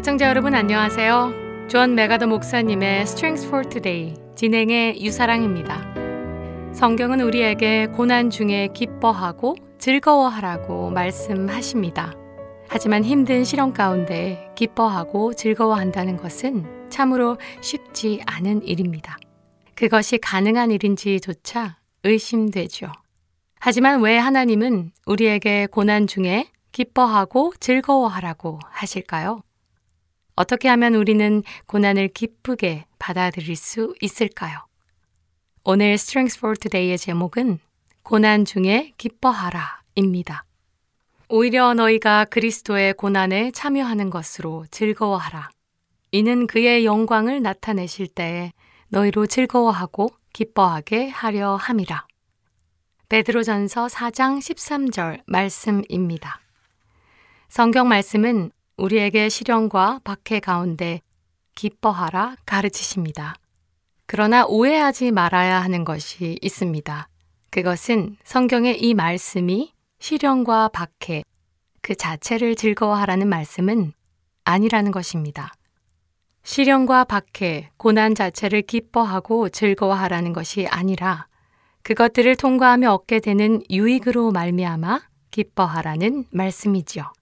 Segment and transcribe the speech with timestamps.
[0.00, 1.68] 애청자 여러분 안녕하세요.
[1.68, 6.72] 존 맥아더 목사님의 Strength for Today 진행의 유사랑입니다.
[6.72, 12.14] 성경은 우리에게 고난 중에 기뻐하고 즐거워하라고 말씀하십니다.
[12.66, 19.18] 하지만 힘든 시련 가운데 기뻐하고 즐거워한다는 것은 참으로 쉽지 않은 일입니다.
[19.74, 22.90] 그것이 가능한 일인지조차 의심되죠.
[23.58, 29.42] 하지만 왜 하나님은 우리에게 고난 중에 기뻐하고 즐거워하라고 하실까요?
[30.40, 34.64] 어떻게 하면 우리는 고난을 기쁘게 받아들일 수 있을까요?
[35.64, 37.58] 오늘 Strength for Today의 제목은
[38.02, 40.46] 고난 중에 기뻐하라 입니다.
[41.28, 45.50] 오히려 너희가 그리스도의 고난에 참여하는 것으로 즐거워하라.
[46.12, 48.54] 이는 그의 영광을 나타내실 때에
[48.88, 52.06] 너희로 즐거워하고 기뻐하게 하려 함이라.
[53.10, 56.40] 베드로전서 4장 13절 말씀입니다.
[57.50, 61.00] 성경 말씀은 우리에게 시련과 박해 가운데
[61.54, 63.34] 기뻐하라 가르치십니다.
[64.06, 67.08] 그러나 오해하지 말아야 하는 것이 있습니다.
[67.50, 71.22] 그것은 성경의 이 말씀이 시련과 박해
[71.82, 73.92] 그 자체를 즐거워하라는 말씀은
[74.44, 75.52] 아니라는 것입니다.
[76.42, 81.26] 시련과 박해, 고난 자체를 기뻐하고 즐거워하라는 것이 아니라
[81.82, 87.12] 그것들을 통과하며 얻게 되는 유익으로 말미암아 기뻐하라는 말씀이지요.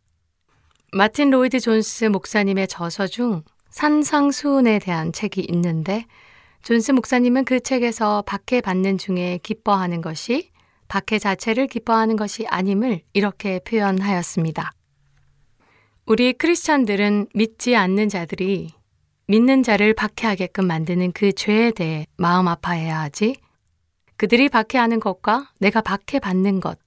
[0.93, 6.07] 마틴 로이드 존스 목사님의 저서 중 산상수훈에 대한 책이 있는데
[6.63, 10.51] 존스 목사님은 그 책에서 박해 받는 중에 기뻐하는 것이
[10.89, 14.73] 박해 자체를 기뻐하는 것이 아님을 이렇게 표현하였습니다.
[16.07, 18.71] 우리 크리스찬들은 믿지 않는 자들이
[19.27, 23.37] 믿는 자를 박해하게끔 만드는 그 죄에 대해 마음 아파해야 하지
[24.17, 26.79] 그들이 박해하는 것과 내가 박해받는 것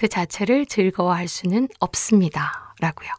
[0.00, 2.74] 그 자체를 즐거워할 수는 없습니다.
[2.80, 3.10] 라고요.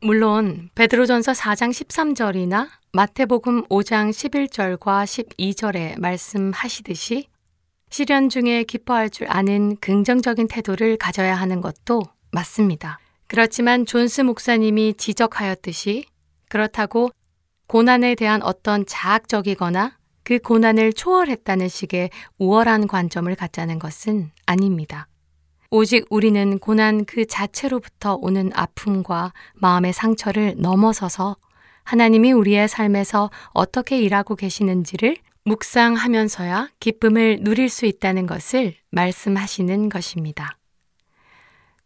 [0.00, 7.26] 물론 베드로전서 4장 13절이나 마태복음 5장 11절과 12절에 말씀하시듯이
[7.90, 13.00] 시련 중에 기뻐할 줄 아는 긍정적인 태도를 가져야 하는 것도 맞습니다.
[13.26, 16.04] 그렇지만 존스 목사님이 지적하였듯이
[16.48, 17.10] 그렇다고
[17.66, 25.07] 고난에 대한 어떤 자학적이거나 그 고난을 초월했다는 식의 우월한 관점을 갖자는 것은 아닙니다.
[25.70, 31.36] 오직 우리는 고난 그 자체로부터 오는 아픔과 마음의 상처를 넘어서서
[31.84, 40.56] 하나님이 우리의 삶에서 어떻게 일하고 계시는지를 묵상하면서야 기쁨을 누릴 수 있다는 것을 말씀하시는 것입니다.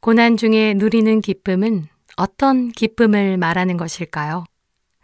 [0.01, 4.45] 고난 중에 누리는 기쁨은 어떤 기쁨을 말하는 것일까요?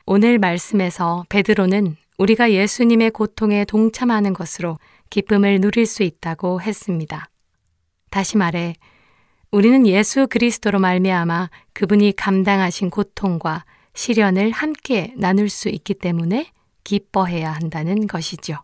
[0.06, 4.78] 오늘 말씀에서 베드로는 우리가 예수님의 고통에 동참하는 것으로
[5.10, 7.28] 기쁨을 누릴 수 있다고 했습니다.
[8.10, 8.74] 다시 말해
[9.50, 13.64] 우리는 예수 그리스도로 말미암아 그분이 감당하신 고통과
[13.94, 16.50] 시련을 함께 나눌 수 있기 때문에
[16.84, 18.56] 기뻐해야 한다는 것이죠.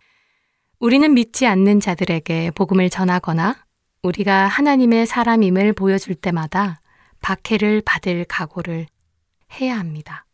[0.79, 3.57] 우리는 믿지 않는 자들에게 복음을 전하거나
[4.03, 6.81] 우리가 하나님의 사람임을 보여줄 때마다
[7.23, 8.87] 박해를 받을 각오를
[9.61, 10.27] 해야 합니다.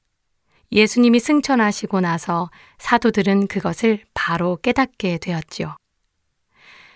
[0.72, 5.76] 예수님이 승천하시고 나서 사도들은 그것을 바로 깨닫게 되었지요.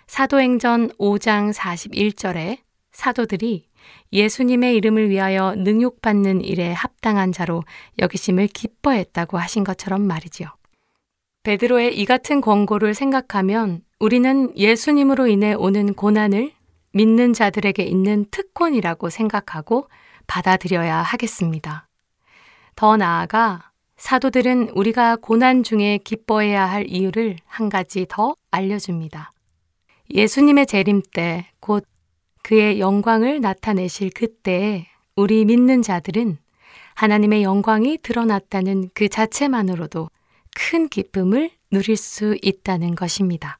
[0.06, 2.59] 사도행전 5장 41절에
[2.92, 3.69] 사도들이
[4.12, 7.64] 예수님의 이름을 위하여 능욕받는 일에 합당한 자로
[7.99, 10.49] 여기심을 기뻐했다고 하신 것처럼 말이지요.
[11.43, 16.52] 베드로의 이 같은 권고를 생각하면 우리는 예수님으로 인해 오는 고난을
[16.93, 19.88] 믿는 자들에게 있는 특권이라고 생각하고
[20.26, 21.88] 받아들여야 하겠습니다.
[22.76, 29.33] 더 나아가 사도들은 우리가 고난 중에 기뻐해야 할 이유를 한 가지 더 알려줍니다.
[30.14, 31.87] 예수님의 재림 때 곧
[32.43, 36.37] 그의 영광을 나타내실 그때에 우리 믿는 자들은
[36.94, 40.11] 하나님의 영광이 드러났다는 그 자체만으로도
[40.55, 43.58] 큰 기쁨을 누릴 수 있다는 것입니다.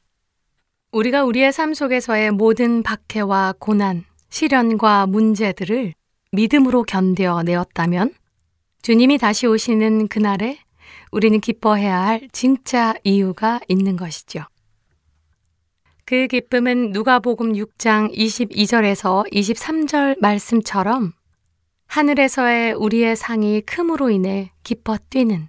[0.93, 5.95] 우리가 우리의 삶 속에서의 모든 박해와 고난, 시련과 문제들을
[6.33, 8.13] 믿음으로 견뎌내었다면
[8.83, 10.59] 주님이 다시 오시는 그날에
[11.11, 14.45] 우리는 기뻐해야 할 진짜 이유가 있는 것이죠.
[16.07, 21.15] 그 기쁨은 누가복음 6장 22절에서 23절 말씀처럼
[21.87, 25.49] 하늘에서의 우리의 상이 큼으로 인해 기뻐 뛰는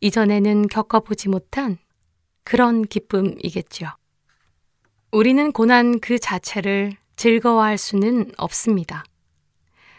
[0.00, 1.78] 이전에는 겪어보지 못한
[2.42, 3.86] 그런 기쁨이겠죠.
[5.12, 9.04] 우리는 고난 그 자체를 즐거워할 수는 없습니다.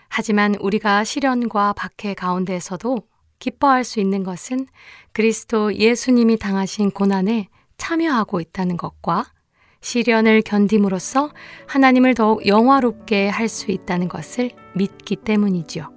[0.09, 2.97] 하지만 우리가 시련과 박해 가운데서도
[3.39, 4.67] 기뻐할 수 있는 것은
[5.13, 7.47] 그리스도 예수님이 당하신 고난에
[7.77, 9.31] 참여하고 있다는 것과
[9.81, 11.29] 시련을 견딤으로써
[11.67, 15.87] 하나님을 더욱 영화롭게 할 수 있다는 것을 믿기 때문이죠.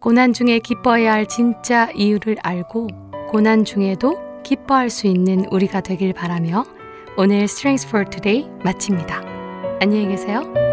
[0.00, 2.88] 고난 중에 기뻐해야 할 진짜 이유를 알고
[3.28, 6.64] 고난 중에도 기뻐할 수 있는 우리가 되길 바라며
[7.16, 9.22] 오늘 Strengths for Today 마칩니다.
[9.80, 10.69] 안녕히 계세요.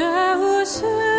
[0.00, 0.06] 这
[0.38, 1.09] 无休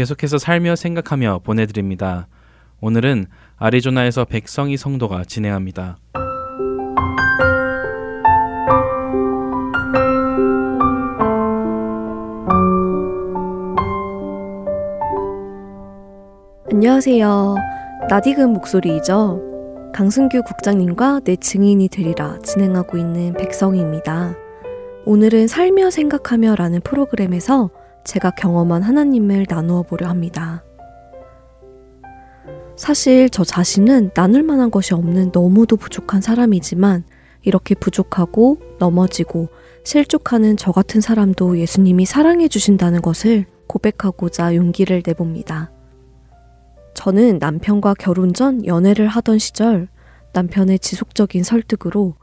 [0.00, 2.26] 계속해서 살며 생각하며 보내드립니다.
[2.80, 3.26] 오늘은
[3.58, 5.98] 아리조나에서 백성희 성도가 진행합니다.
[16.72, 17.56] 안녕하세요.
[18.08, 19.42] 나디금 목소리이죠.
[19.92, 24.34] 강승규 국장님과 내 증인이 되리라 진행하고 있는 백성희입니다.
[25.04, 27.68] 오늘은 살며 생각하며 라는 프로그램에서
[28.04, 30.64] 제가 경험한 하나님을 나누어 보려 합니다.
[32.76, 37.04] 사실 저 자신은 나눌 만한 것이 없는 너무도 부족한 사람이지만
[37.42, 39.48] 이렇게 부족하고 넘어지고
[39.84, 45.70] 실족하는 저 같은 사람도 예수님이 사랑해 주신다는 것을 고백하고자 용기를 내봅니다.
[46.94, 49.88] 저는 남편과 결혼 전 연애를 하던 시절
[50.32, 52.14] 남편의 지속적인 설득으로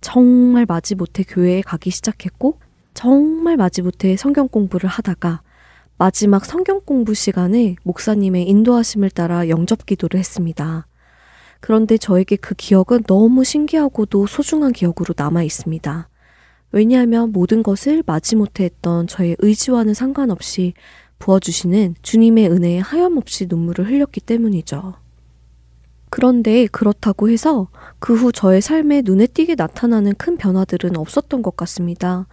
[0.00, 2.58] 정말 마지못해 교회에 가기 시작했고
[2.98, 5.42] 정말 마지못해 성경 공부를 하다가
[5.98, 10.88] 마지막 성경 공부 시간에 목사님의 인도하심을 따라 영접 기도를 했습니다.
[11.60, 16.08] 그런데 저에게 그 기억은 너무 신기하고도 소중한 기억으로 남아 있습니다.
[16.72, 20.74] 왜냐하면 모든 것을 마지못해 했던 저의 의지와는 상관없이
[21.20, 24.94] 부어주시는 주님의 은혜에 하염없이 눈물을 흘렸기 때문이죠.
[26.10, 32.26] 그런데 그렇다고 해서 그 후 저의 삶에 눈에 띄게 나타나는 큰 변화들은 없었던 것 같습니다.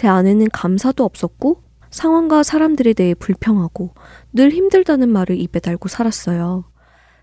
[0.00, 3.90] 제 안에는 감사도 없었고 상황과 사람들에 대해 불평하고
[4.32, 6.64] 늘 힘들다는 말을 입에 달고 살았어요.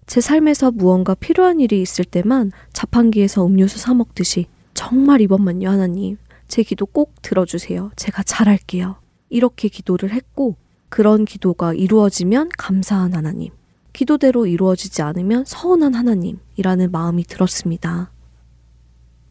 [0.05, 6.17] 제 삶에서 무언가 필요한 일이 있을 때만 자판기에서 음료수 사 먹듯이 정말 이번만요 하나님
[6.47, 7.89] 제 기도 꼭 들어주세요.
[7.95, 8.97] 제가 잘할게요.
[9.31, 10.55] 이렇게 기도를 했고
[10.89, 13.53] 그런 기도가 이루어지면 감사한 하나님.
[13.91, 18.11] 기도대로 이루어지지 않으면 서운한 하나님이라는 마음이 들었습니다.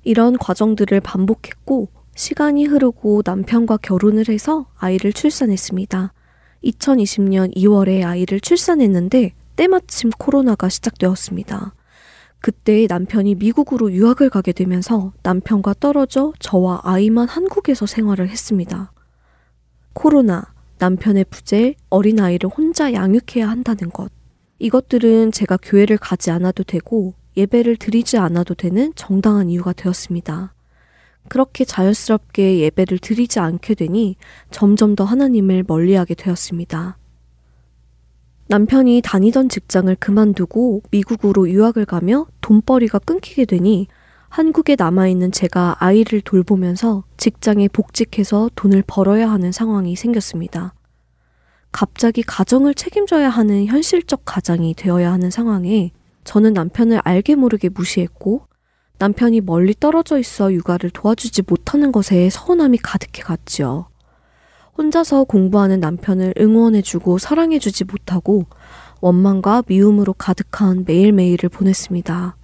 [0.02, 6.14] 이런 과정들을 반복했고 시간이 흐르고 남편과 결혼을 해서 아이를 출산했습니다.
[6.64, 11.74] 2020년 2월에 아이를 출산했는데 때마침 코로나가 시작되었습니다.
[12.40, 18.92] 그때 남편이 미국으로 유학을 가게 되면서 남편과 떨어져 저와 아이만 한국에서 생활을 했습니다.
[19.92, 24.10] 코로나, 남편의 부재, 어린아이를 혼자 양육해야 한다는 것.
[24.58, 30.55] 이것들은 제가 교회를 가지 않아도 되고 예배를 드리지 않아도 되는 정당한 이유가 되었습니다.
[31.28, 34.16] 그렇게 자연스럽게 예배를 드리지 않게 되니
[34.50, 36.98] 점점 더 하나님을 멀리하게 되었습니다.
[38.48, 43.88] 남편이 다니던 직장을 그만두고 미국으로 유학을 가며 돈벌이가 끊기게 되니
[44.28, 50.74] 한국에 남아있는 제가 아이를 돌보면서 직장에 복직해서 돈을 벌어야 하는 상황이 생겼습니다.
[51.72, 55.90] 갑자기 가정을 책임져야 하는 현실적 가장이 되어야 하는 상황에
[56.24, 58.46] 저는 남편을 알게 모르게 무시했고
[58.98, 63.88] 남편이 멀리 떨어져 있어 육아를 도와주지 못하는 것에 서운함이 가득해 갔지요.
[64.78, 68.46] 혼자서 공부하는 남편을 응원해주고 사랑해주지 못하고
[69.00, 72.36] 원망과 미움으로 가득한 매일매일을 보냈습니다.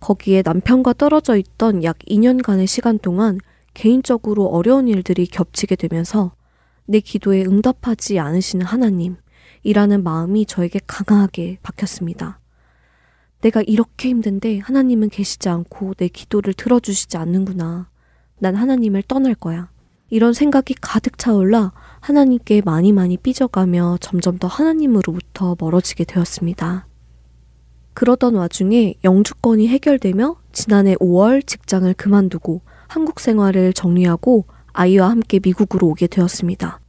[0.00, 3.38] 거기에 남편과 떨어져 있던 약 2년간의 시간 동안
[3.74, 6.32] 개인적으로 어려운 일들이 겹치게 되면서
[6.86, 9.16] 내 기도에 응답하지 않으시는 하나님
[9.62, 12.39] 이라는 마음이 저에게 강하게 박혔습니다.
[13.40, 17.88] 내가 이렇게 힘든데 하나님은 계시지 않고 내 기도를 들어주시지 않는구나.
[18.38, 19.70] 난 하나님을 떠날 거야.
[20.10, 26.86] 이런 생각이 가득 차올라 하나님께 많이 많이 삐져가며 점점 더 하나님으로부터 멀어지게 되었습니다.
[27.94, 36.06] 그러던 와중에 영주권이 해결되며 지난해 5월 직장을 그만두고 한국 생활을 정리하고 아이와 함께 미국으로 오게
[36.08, 36.80] 되었습니다.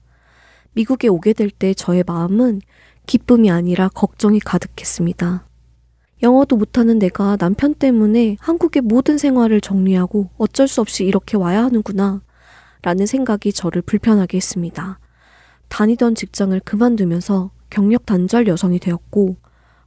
[0.74, 2.62] 미국에 오게 될 때 저의 마음은
[3.06, 5.46] 기쁨이 아니라 걱정이 가득했습니다.
[6.24, 12.22] 영어도 못하는 내가 남편 때문에 한국의 모든 생활을 정리하고 어쩔 수 없이 이렇게 와야 하는구나
[12.84, 15.00] 라는 생각이 저를 불편하게 했습니다.
[15.70, 19.38] 다니던 직장을 그만두면서 경력 단절 여성이 되었고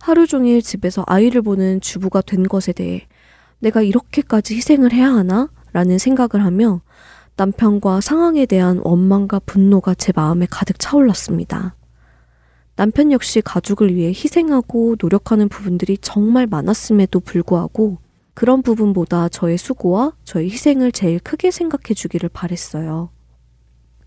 [0.01, 3.07] 하루 종일 집에서 아이를 보는 주부가 된 것에 대해
[3.59, 5.49] 내가 이렇게까지 희생을 해야 하나?
[5.73, 6.83] 라는 생각을 하며
[7.37, 11.75] 남편과 상황에 대한 원망과 분노가 제 마음에 가득 차올랐습니다.
[12.77, 17.99] 남편 역시 가족을 위해 희생하고 노력하는 부분들이 정말 많았음에도 불구하고
[18.35, 23.11] 그런 부분보다 저의 수고와 저의 희생을 제일 크게 생각해 주기를 바랬어요.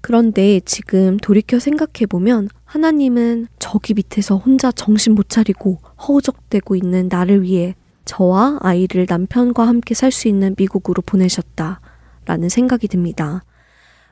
[0.02, 7.44] 그런데 지금 돌이켜 생각해 보면 하나님은 저기 밑에서 혼자 정신 못 차리고 허우적대고 있는 나를
[7.44, 11.82] 위해 저와 아이를 남편과 함께 살 수 있는 미국으로 보내셨다.
[12.26, 13.44] 라는 생각이 듭니다.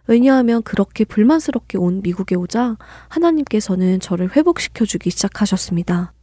[0.08, 6.14] 왜냐하면 그렇게 불만스럽게 온 미국에 오자 하나님께서는 저를 회복시켜 주기 시작하셨습니다.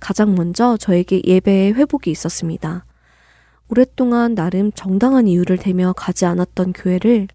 [0.00, 2.84] 가장 먼저 저에게 예배의 회복이 있었습니다.
[3.68, 7.28] 오랫동안 나름 정당한 이유를 대며 가지 않았던 교회를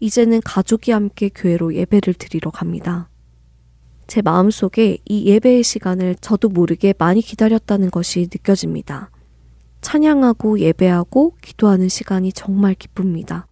[0.00, 3.08] 이제는 가족이 함께 교회로 예배를 드리러 갑니다.
[4.06, 9.10] 제 마음속에 이 예배의 시간을 저도 모르게 많이 기다렸다는 것이 느껴집니다.
[9.80, 13.46] 찬양하고 예배하고 기도하는 시간이 정말 기쁩니다.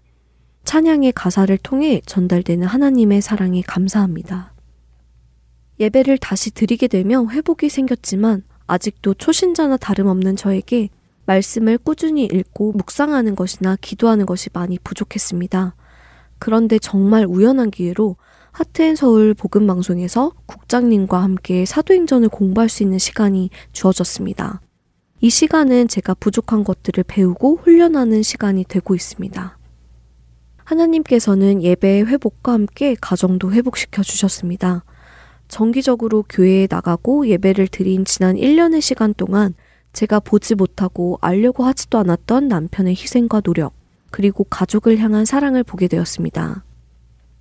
[0.64, 4.52] 찬양의 가사를 통해 전달되는 하나님의 사랑이 감사합니다.
[5.80, 10.88] 예배를 다시 드리게 되면 회복이 생겼지만 아직도 초신자나 다름없는 저에게
[11.26, 15.74] 말씀을 꾸준히 읽고 묵상하는 것이나 기도하는 것이 많이 부족했습니다.
[16.38, 18.16] 그런데 정말 우연한 기회로
[18.50, 24.60] 하트앤 서울 복음 방송에서 국장님과 함께 사도행전을 공부할 수 있는 시간이 주어졌습니다.
[25.20, 29.56] 이 시간은 제가 부족한 것들을 배우고 훈련하는 시간이 되고 있습니다.
[30.72, 34.84] 하나님께서는 예배의 회복과 함께 가정도 회복시켜 주셨습니다.
[35.48, 39.54] 정기적으로 교회에 나가고 예배를 드린 지난 1년의 시간 동안
[39.92, 43.74] 제가 보지 못하고 알려고 하지도 않았던 남편의 희생과 노력,
[44.10, 46.64] 그리고 가족을 향한 사랑을 보게 되었습니다.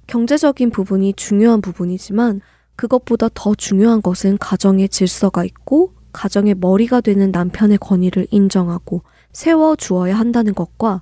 [0.08, 2.42] 경제적인 부분이 중요한 부분이지만
[2.76, 10.20] 그것보다 더 중요한 것은 가정의 질서가 있고 가정의 머리가 되는 남편의 권위를 인정하고 세워 주어야
[10.20, 11.02] 한다는 것과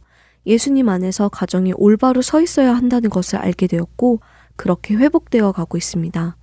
[0.49, 4.19] 예수님 안에서 가정이 올바로 서 있어야 한다는 것을 알게 되었고
[4.55, 6.35] 그렇게 회복되어 가고 있습니다.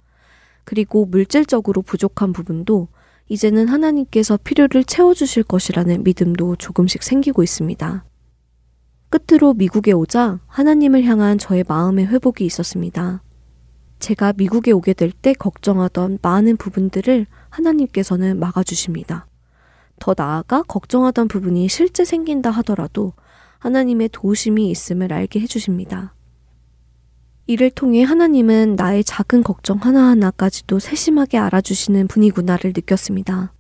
[0.65, 2.89] 그리고 물질적으로 부족한 부분도
[3.29, 8.05] 이제는 하나님께서 필요를 채워주실 것이라는 믿음도 조금씩 생기고 있습니다.
[9.11, 13.23] 끝으로 미국에 오자 하나님을 향한 저의 마음의 회복이 있었습니다.
[13.99, 19.27] 제가 미국에 오게 될 때 걱정하던 많은 부분들을 하나님께서는 막아주십니다.
[19.99, 23.15] 더 나아가 걱정하던 부분이 실제 생긴다 하더라도
[23.67, 26.15] 하나님의 도우심이 있음을 알게 해주십니다.
[27.49, 33.53] 이를 통해 하나님은 나의 작은 걱정 하나하나까지도 세심하게 알아주시는 분이구나를 느꼈습니다.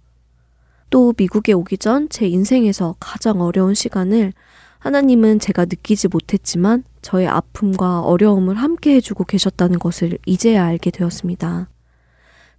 [0.91, 4.33] 또 미국에 오기 전 제 인생에서 가장 어려운 시간을
[4.79, 11.69] 하나님은 제가 느끼지 못했지만 저의 아픔과 어려움을 함께 해주고 계셨다는 것을 이제야 알게 되었습니다.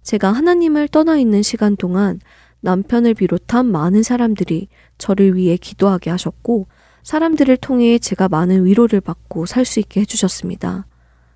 [0.02, 2.20] 제가 하나님을 떠나 있는 시간 동안
[2.60, 6.66] 남편을 비롯한 많은 사람들이 저를 위해 기도하게 하셨고
[7.08, 10.84] 사람들을 통해 제가 많은 위로를 받고 살 수 있게 해주셨습니다.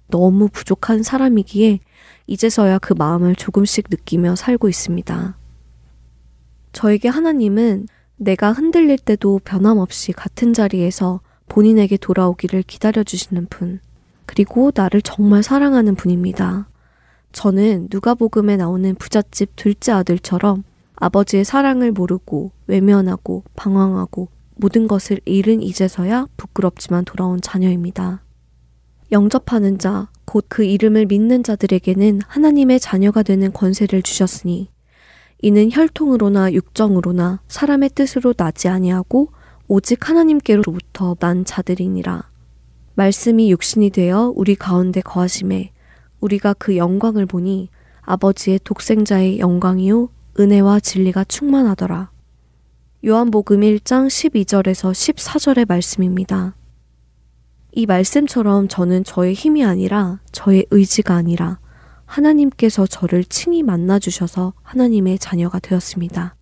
[0.08, 1.80] 너무 부족한 사람이기에
[2.26, 5.38] 이제서야 그 마음을 조금씩 느끼며 살고 있습니다.
[6.74, 13.80] 저에게 하나님은 내가 흔들릴 때도 변함없이 같은 자리에서 본인에게 돌아오기를 기다려주시는 분,
[14.26, 16.68] 그리고 나를 정말 사랑하는 분입니다.
[17.32, 20.64] 저는 누가복음에 나오는 부잣집 둘째 아들처럼
[20.96, 28.22] 아버지의 사랑을 모르고 외면하고 방황하고 모든 것을 잃은 이제서야 부끄럽지만 돌아온 자녀입니다.
[29.10, 34.70] 영접하는 자, 곧 그 이름을 믿는 자들에게는 하나님의 자녀가 되는 권세를 주셨으니
[35.42, 39.32] 이는 혈통으로나 육정으로나 사람의 뜻으로 나지 아니하고
[39.66, 42.30] 오직 하나님께로부터 난 자들이니라.
[42.94, 45.72] 말씀이 육신이 되어 우리 가운데 거하심에
[46.20, 47.70] 우리가 그 영광을 보니
[48.02, 52.11] 아버지의 독생자의 영광이요 은혜와 진리가 충만하더라.
[53.04, 56.54] 요한복음 1장 12절에서 14절의 말씀입니다.
[57.72, 61.58] 이 말씀처럼 저는 저의 힘이 아니라 저의 의지가 아니라
[62.04, 66.36] 하나님께서 저를 친히 만나주셔서 하나님의 자녀가 되었습니다.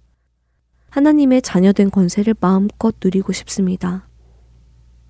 [0.90, 4.06] 하나님의 자녀된 권세를 마음껏 누리고 싶습니다.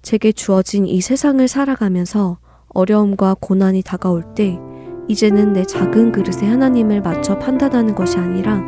[0.02, 4.56] 제게 주어진 이 세상을 살아가면서 어려움과 고난이 다가올 때
[5.08, 8.62] 이제는 내 작은 그릇에 하나님을 맞춰 판단하는 것이 아니라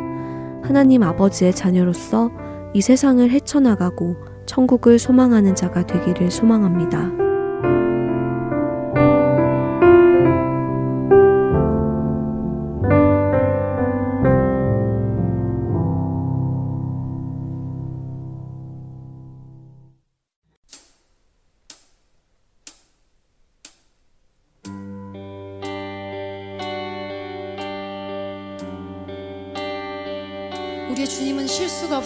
[0.61, 2.42] 하나님 아버지의 자녀로서
[2.73, 7.22] 이 세상을 헤쳐나가고 천국을 소망하는 자가 되기를 소망합니다.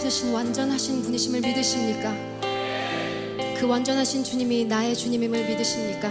[0.08, 2.14] 없으신 완전하신 분이심을 믿으십니까?
[3.58, 6.10] 그 완전하신 주님이 나의 주님임을 믿으십니까?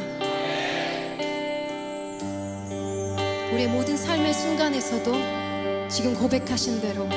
[3.53, 7.09] 우리의 모든 삶의 순간에서도 지금 고백하신 대로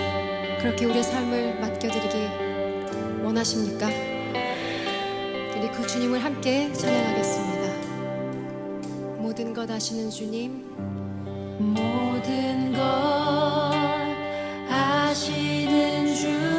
[0.61, 3.87] 그렇게 우리의 삶을 맡겨드리기 원하십니까?
[5.57, 7.59] 우리 그 주님을 함께 찬양하겠습니다.
[9.17, 10.63] 모든 것 아시는 주님,
[11.59, 12.79] 모든 것
[14.69, 16.58] 아시는 주님.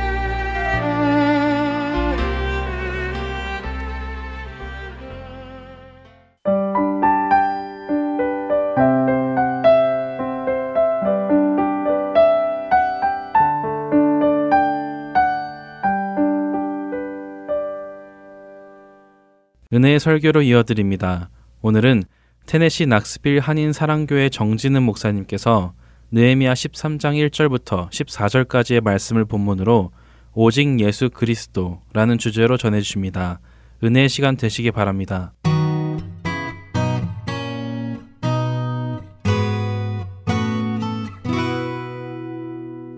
[20.01, 21.29] 설교로 이어드립니다.
[21.61, 22.03] 오늘은
[22.47, 25.73] 테네시 낙스빌 한인 사랑교회 정진은 목사님께서
[26.11, 29.91] 느헤미야 13장 1절부터 14절까지의 말씀을 본문으로
[30.33, 33.39] 오직 예수 그리스도라는 주제로 전해 주십니다.
[33.83, 35.33] 은혜의 시간 되시기 바랍니다.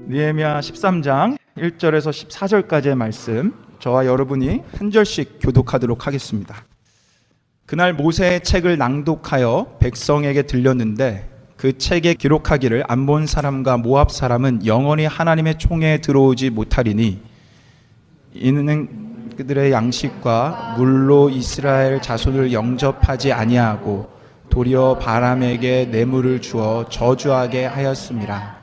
[0.07, 6.65] 느헤미야 13장 1절에서 14절까지의 말씀 저와 여러분이 한 절씩 교독하도록 하겠습니다.
[7.65, 15.05] 그날 모세의 책을 낭독하여 백성에게 들렸는데 그 책에 기록하기를 안 본 사람과 모압 사람은 영원히
[15.05, 17.21] 하나님의 총회에 들어오지 못하리니
[18.33, 24.09] 이는 그들의 양식과 물로 이스라엘 자손을 영접하지 아니하고
[24.49, 28.57] 도리어 바람에게 뇌물을 주어 저주하게 하였습니다.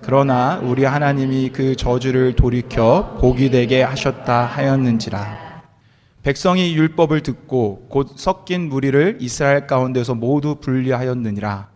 [0.00, 5.51] 그러나 우리 하나님이 그 저주를 돌이켜 복이 되게 하셨다 하였는지라.
[6.22, 11.68] 백성이 율법을 듣고 곧 섞인 무리를 이스라엘 가운데서 모두 분리하였느니라.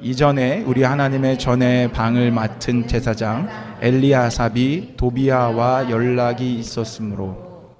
[0.00, 3.48] 이전에 우리 하나님의 전에 방을 맡은 제사장
[3.80, 7.74] 엘리아삽이 도비아와 연락이 있었으므로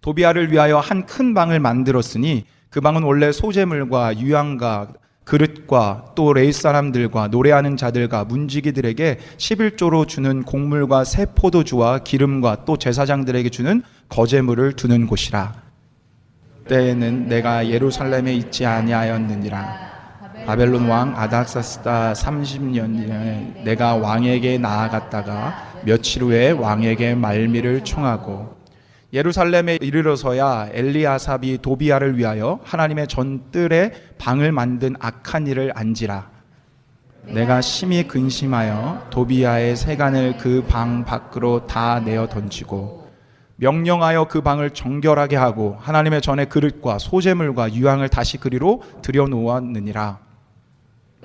[0.00, 4.92] 도비아를 위하여 한 큰 방을 만들었으니 그 방은 원래 소재물과 유향과
[5.28, 13.50] 그릇과 또 레이 사람들과 노래하는 자들과 문지기들에게 11조로 주는 곡물과 새 포도주와 기름과 또 제사장들에게
[13.50, 15.52] 주는 거제물을 두는 곳이라.
[16.66, 19.88] 때에는 내가 예루살렘에 있지 아니하였느니라.
[20.46, 28.57] 바벨론 왕 아닥사스다 30년에 내가 왕에게 나아갔다가 며칠 후에 왕에게 말미를 청하고
[29.12, 36.30] 예루살렘에 이르러서야 엘리아삽이 도비아를 위하여 하나님의 전뜰에 방을 만든 악한 일을 안지라.
[37.28, 43.08] 내가 심히 근심하여 도비아의 세간을 그 방 밖으로 다 내어 던지고
[43.56, 50.18] 명령하여 그 방을 정결하게 하고 하나님의 전에 그릇과 소재물과 유황을 다시 그리로 들여놓았느니라.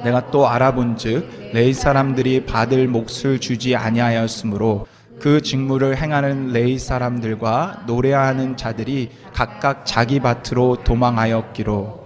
[0.03, 4.87] 내가 또 알아본즉 레이 사람들이 받을 몫을 주지 아니하였으므로
[5.19, 12.03] 그 직무를 행하는 레이 사람들과 노래하는 자들이 각각 자기 밭으로 도망하였기로.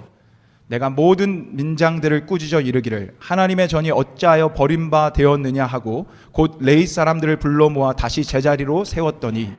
[0.67, 7.37] 내가 모든 민장들을 꾸짖어 이르기를 하나님의 전이 어찌하여 버린 바 되었느냐 하고 곧 레위 사람들을
[7.37, 9.53] 불러 모아 다시 제자리로 세웠더니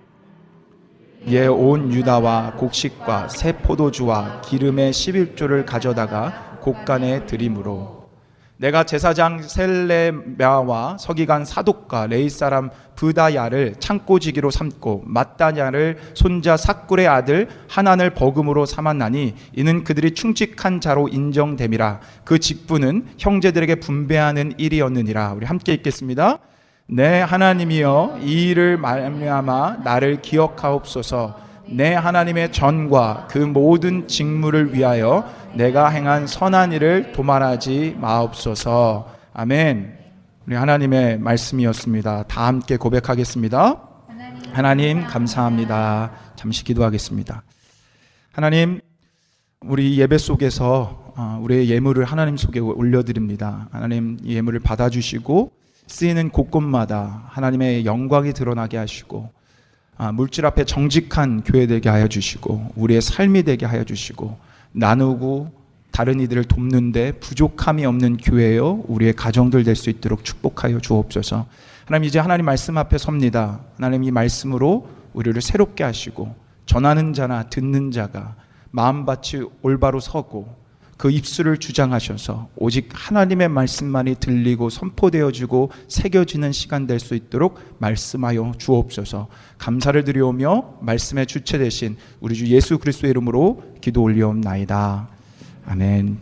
[1.29, 7.98] 예 온 유다와 곡식과 새 포도주와 기름의 11조를 가져다가 곡간에 들이므로
[8.59, 18.15] 내가 제사장 셀레먀와 서기관 사독과 레위 사람 브다야를 창고지기로 삼고 맛다냐의 손자 삭굴의 아들 하난을
[18.15, 22.01] 버금으로 삼았나니 이는 그들이 충직한 자로 인정됨이라.
[22.25, 25.35] 그 직분은 형제들에게 분배하는 일이었느니라.
[25.35, 26.39] 우리 함께 읽겠습니다.
[26.89, 35.89] 내 하나님이여 이 일을 말미암아 나를 기억하옵소서 내 하나님의 전과 그 모든 직무를 위하여 내가
[35.89, 39.15] 행한 선한 일을 도말하지 마옵소서.
[39.35, 39.99] 아멘.
[40.47, 42.25] 우리 하나님의 말씀이었습니다.
[42.25, 43.83] 다 함께 고백하겠습니다.
[44.53, 46.11] 하나님 감사합니다.
[46.37, 47.43] 잠시 기도하겠습니다.
[48.33, 48.81] 하나님
[49.61, 53.69] 우리 예배 속에서 아, 우리의 예물을 하나님 속에 올려드립니다.
[53.73, 55.53] 하나님 이 예물을 받아주시고
[55.87, 59.31] 쓰이는 곳곳마다 하나님의 영광이 드러나게 하시고
[59.99, 64.39] 아, 물질 앞에 정직한 교회 되게 하여 주시고 우리의 삶이 되게 하여 주시고
[64.71, 65.51] 나누고
[65.91, 71.47] 다른 이들을 돕는데 부족함이 없는 교회요 우리의 가정들 될 수 있도록 축복하여 주옵소서.
[71.87, 73.61] 하나님 이제 하나님 말씀 앞에 섭니다.
[73.77, 76.33] 하나님 이 말씀으로 우리를 새롭게 하시고
[76.65, 78.37] 전하는 자나 듣는 자가
[78.71, 80.55] 마음밭이 올바로 서고
[80.99, 89.29] 그 입술을 주장하셔서 오직 하나님의 말씀만이 들리고 선포되어지고 새겨지는 시간 될 수 있도록 말씀하여 주옵소서.
[89.59, 95.09] 감사를 드리오며 말씀의 주체 되신 우리 주 예수 그리스도의 이름으로 기도 올리옵나이다.
[95.67, 96.19] 아멘.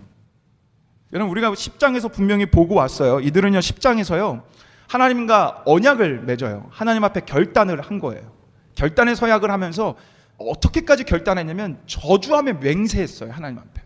[1.14, 3.20] 여러분 우리가 10장에서 분명히 보고 왔어요.
[3.20, 4.42] 이들은요 10장에서요
[4.88, 6.66] 하나님과 언약을 맺어요.
[6.68, 8.30] 하나님 앞에 결단을 한 거예요.
[8.74, 9.94] 결단의 서약을 하면서
[10.36, 13.32] 어떻게까지 결단했냐면 저주함에 맹세했어요.
[13.32, 13.85] 하나님 앞에.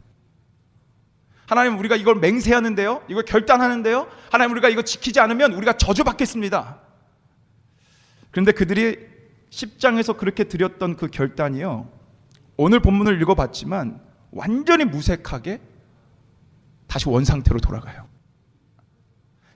[1.51, 3.03] 하나님 우리가 이걸 맹세하는데요.
[3.09, 4.07] 이걸 결단하는데요.
[4.31, 6.79] 하나님 우리가 이거 지키지 않으면 우리가 저주받겠습니다.
[8.31, 8.97] 그런데 그들이
[9.51, 11.89] 10장에서 그렇게 드렸던 그 결단이요.
[12.57, 15.61] 오늘 본문을 읽어봤지만 완전히 무색하게
[16.87, 18.07] 다시 원상태로 돌아가요.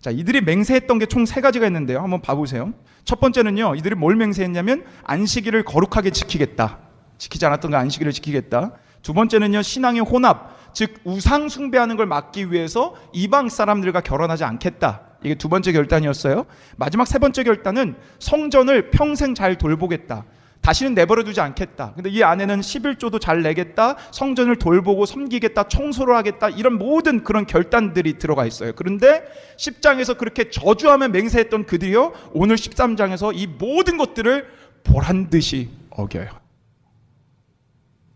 [0.00, 2.00] 자, 이들이 맹세했던 게 총 세 가지가 있는데요.
[2.00, 2.74] 한번 봐보세요.
[3.04, 6.80] 첫 번째는요, 이들이 뭘 맹세했냐면 안식일을 거룩하게 지키겠다.
[7.18, 8.72] 지키지 않았던 거 안식일을 지키겠다.
[9.02, 15.02] 두 번째는요, 신앙의 혼합, 즉 우상 숭배하는 걸 막기 위해서 이방 사람들과 결혼하지 않겠다.
[15.22, 16.44] 이게 두 번째 결단이었어요.
[16.76, 20.24] 마지막 세 번째 결단은 성전을 평생 잘 돌보겠다.
[20.60, 21.92] 다시는 내버려 두지 않겠다.
[21.94, 23.96] 근데 이 안에는 11조도 잘 내겠다.
[24.10, 25.68] 성전을 돌보고 섬기겠다.
[25.68, 26.48] 청소를 하겠다.
[26.48, 28.72] 이런 모든 그런 결단들이 들어가 있어요.
[28.74, 29.24] 그런데
[29.58, 32.12] 10장에서 그렇게 저주하며 맹세했던 그들이요.
[32.32, 34.46] 오늘 13장에서 이 모든 것들을
[34.84, 36.30] 보란 듯이 어겨요.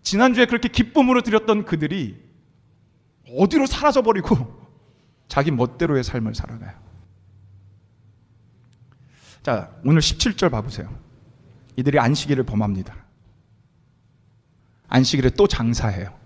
[0.02, 2.27] 지난주에 그렇게 기쁨으로 드렸던 그들이
[3.36, 4.36] 어디로 사라져버리고
[5.28, 6.72] 자기 멋대로의 삶을 살아가요.
[9.42, 10.88] 자, 오늘 17절 봐보세요.
[11.76, 12.94] 이들이 안식일을 범합니다.
[14.88, 16.18] 안식일에 또 장사해요.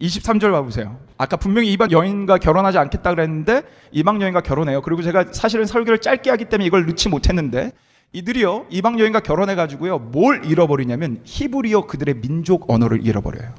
[0.00, 0.98] 23절 봐보세요.
[1.16, 3.62] 아까 분명히 이방 여인과 결혼하지 않겠다 그랬는데
[3.92, 4.82] 이방 여인과 결혼해요.
[4.82, 7.72] 그리고 제가 사실은 설교를 짧게 하기 때문에 이걸 넣지 못했는데
[8.12, 13.54] 이들이요 이방 여인과 결혼해 가지고요 뭘 잃어버리냐면 히브리어 그들의 민족 언어를 잃어버려요.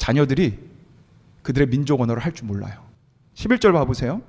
[0.00, 0.58] 자녀들이
[1.42, 2.80] 그들의 민족 언어를 할 줄 몰라요.
[3.34, 4.22] 11절 봐보세요.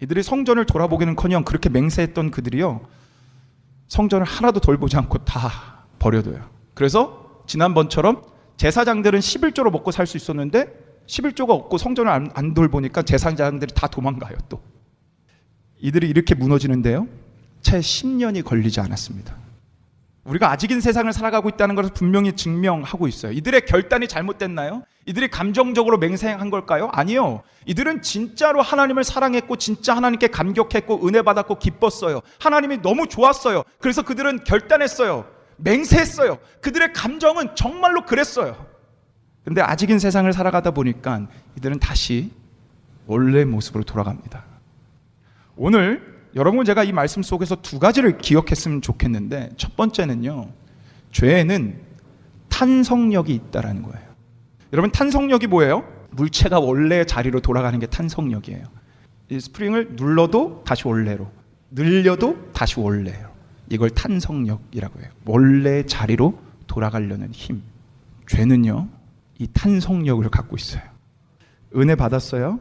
[0.00, 2.86] 이들이 성전을 돌아보기는커녕 그렇게 맹세했던 그들이요
[3.88, 6.48] 성전을 하나도 돌보지 않고 다 버려둬요.
[6.74, 8.22] 그래서 지난번처럼
[8.56, 10.66] 제사장들은 11조로 먹고 살 수 있었는데
[11.06, 14.60] 11조가 없고 성전을 안, 안 돌보니까 제사장들이 다 도망가요 또.
[15.80, 17.08] 이들이 이렇게 무너지는데요.
[17.62, 19.34] 채 10년이 걸리지 않았습니다.
[20.28, 23.32] 우리가 아직인 세상을 살아가고 있다는 것을 분명히 증명하고 있어요.
[23.32, 24.82] 이들의 결단이 잘못됐나요?
[25.06, 26.90] 이들이 감정적으로 맹세한 걸까요?
[26.92, 27.42] 아니요.
[27.64, 32.20] 이들은 진짜로 하나님을 사랑했고 진짜 하나님께 감격했고 은혜 받았고 기뻤어요.
[32.40, 33.62] 하나님이 너무 좋았어요.
[33.80, 35.26] 그래서 그들은 결단했어요.
[35.56, 36.38] 맹세했어요.
[36.60, 38.66] 그들의 감정은 정말로 그랬어요.
[39.44, 42.32] 근데 아직인 세상을 살아가다 보니까 이들은 다시
[43.06, 44.44] 원래 모습으로 돌아갑니다.
[45.56, 50.48] 오늘 여러분 제가 이 말씀 속에서 두 가지를 기억했으면 좋겠는데 첫 번째는요.
[51.12, 51.80] 죄에는
[52.48, 54.08] 탄성력이 있다라는 거예요.
[54.72, 55.84] 여러분 탄성력이 뭐예요?
[56.10, 58.64] 물체가 원래 자리로 돌아가는 게 탄성력이에요.
[59.30, 61.30] 이 스프링을 눌러도 다시 원래로,
[61.70, 63.28] 늘려도 다시 원래로.
[63.70, 65.10] 이걸 탄성력이라고 해요.
[65.26, 67.62] 원래 자리로 돌아가려는 힘.
[68.26, 68.88] 죄는요,
[69.38, 70.82] 이 탄성력을 갖고 있어요.
[71.76, 72.60] 은혜 받았어요.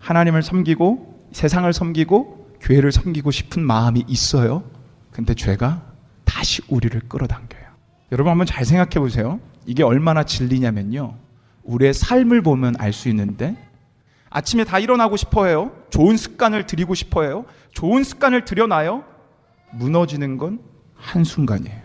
[0.00, 4.64] 하나님을 섬기고 세상을 섬기고 교회를 섬기고 싶은 마음이 있어요.
[5.10, 5.82] 근데 죄가
[6.24, 7.62] 다시 우리를 끌어당겨요.
[8.12, 9.40] 여러분 한번 잘 생각해 보세요.
[9.66, 11.14] 이게 얼마나 진리냐면요.
[11.64, 13.56] 우리의 삶을 보면 알 수 있는데
[14.30, 15.72] 아침에 다 일어나고 싶어 해요.
[15.90, 17.44] 좋은 습관을 들이고 싶어 해요.
[17.72, 19.04] 좋은 습관을 들여놔요.
[19.72, 20.60] 무너지는 건
[20.94, 21.80] 한순간이에요.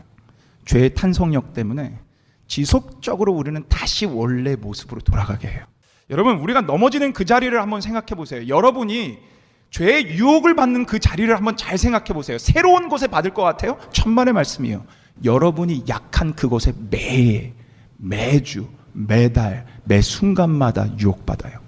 [0.65, 1.99] 죄의 탄성력 때문에
[2.47, 5.65] 지속적으로 우리는 다시 원래 모습으로 돌아가게 해요.
[6.09, 8.47] 여러분, 우리가 넘어지는 그 자리를 한번 생각해 보세요.
[8.47, 9.19] 여러분이
[9.74, 12.38] 죄의 유혹을 받는 그 자리를 한번 잘 생각해 보세요.
[12.38, 13.80] 새로운 곳에 받을 것 같아요?
[13.91, 14.86] 천만의 말씀이에요.
[15.24, 17.53] 여러분이 약한 그곳에 매,
[17.97, 21.59] 매주, 매달, 매 순간마다 유혹받아요.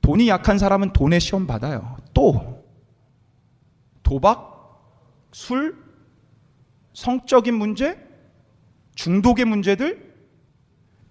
[0.00, 1.98] 돈이 약한 사람은 돈의 시험 받아요.
[2.14, 2.64] 또,
[4.02, 4.80] 도박,
[5.32, 5.76] 술,
[6.94, 7.98] 성적인 문제,
[8.94, 10.14] 중독의 문제들,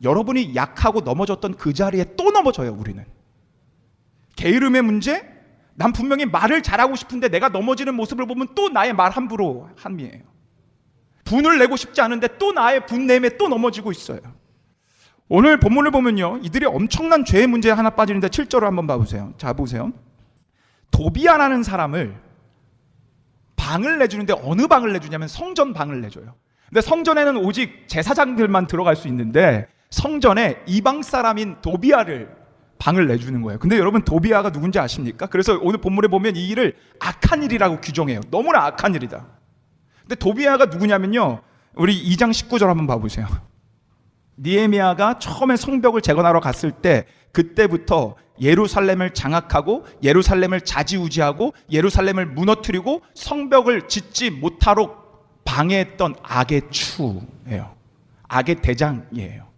[0.02, 3.06] 여러분이 약하고 넘어졌던 그 자리에 또 넘어져요, 우리는.
[4.36, 5.31] 게으름의 문제,
[5.74, 10.22] 난 분명히 말을 잘하고 싶은데 내가 넘어지는 모습을 보면 또 나의 말 함부로 함이에요.
[11.24, 14.20] 분을 내고 싶지 않은데 또 나의 분냄에 또 넘어지고 있어요.
[15.30, 16.40] 오늘 본문을 보면요.
[16.44, 19.34] 이들이 엄청난 죄의 문제에 하나 빠지는데 7절을 한번 봐보세요.
[19.38, 19.94] 자, 보세요.
[20.92, 22.18] 도비아라는 사람을
[23.56, 26.36] 방을 내주는데 어느 방을 내주냐면 성전 방을 내줘요.
[26.68, 32.41] 근데 성전에는 오직 제사장들만 들어갈 수 있는데 성전에 이방 사람인 도비아를
[32.82, 33.60] 방을 내주는 거예요.
[33.60, 35.28] 근데 여러분 도비아가 누군지 아십니까?
[35.28, 38.22] 그래서 오늘 본문에 보면 이 일을 악한 일이라고 규정해요.
[38.32, 39.28] 너무나 악한 일이다.
[40.02, 41.44] 근데 도비아가 누구냐면요.
[41.76, 43.28] 우리 2장 19절 한번 봐보세요.
[44.40, 54.32] 니에미아가 처음에 성벽을 재건하러 갔을 때 그때부터 예루살렘을 장악하고 예루살렘을 자지우지하고 예루살렘을 무너뜨리고 성벽을 짓지
[54.32, 57.76] 못하도록 방해했던 악의 추예요.
[58.28, 59.51] 악의 대장이에요.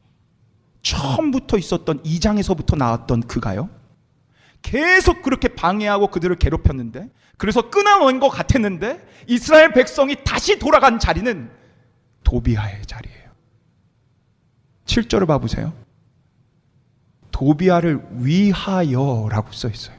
[0.84, 3.70] 처음부터 있었던 2장에서부터 나왔던 그가요.
[4.62, 11.50] 계속 그렇게 방해하고 그들을 괴롭혔는데 그래서 끊어놓은 것 같았는데 이스라엘 백성이 다시 돌아간 자리는
[12.24, 13.32] 도비아의 자리예요.
[14.86, 15.74] 7절을 봐보세요.
[17.32, 19.98] 도비아를 위하여라고 써 있어요.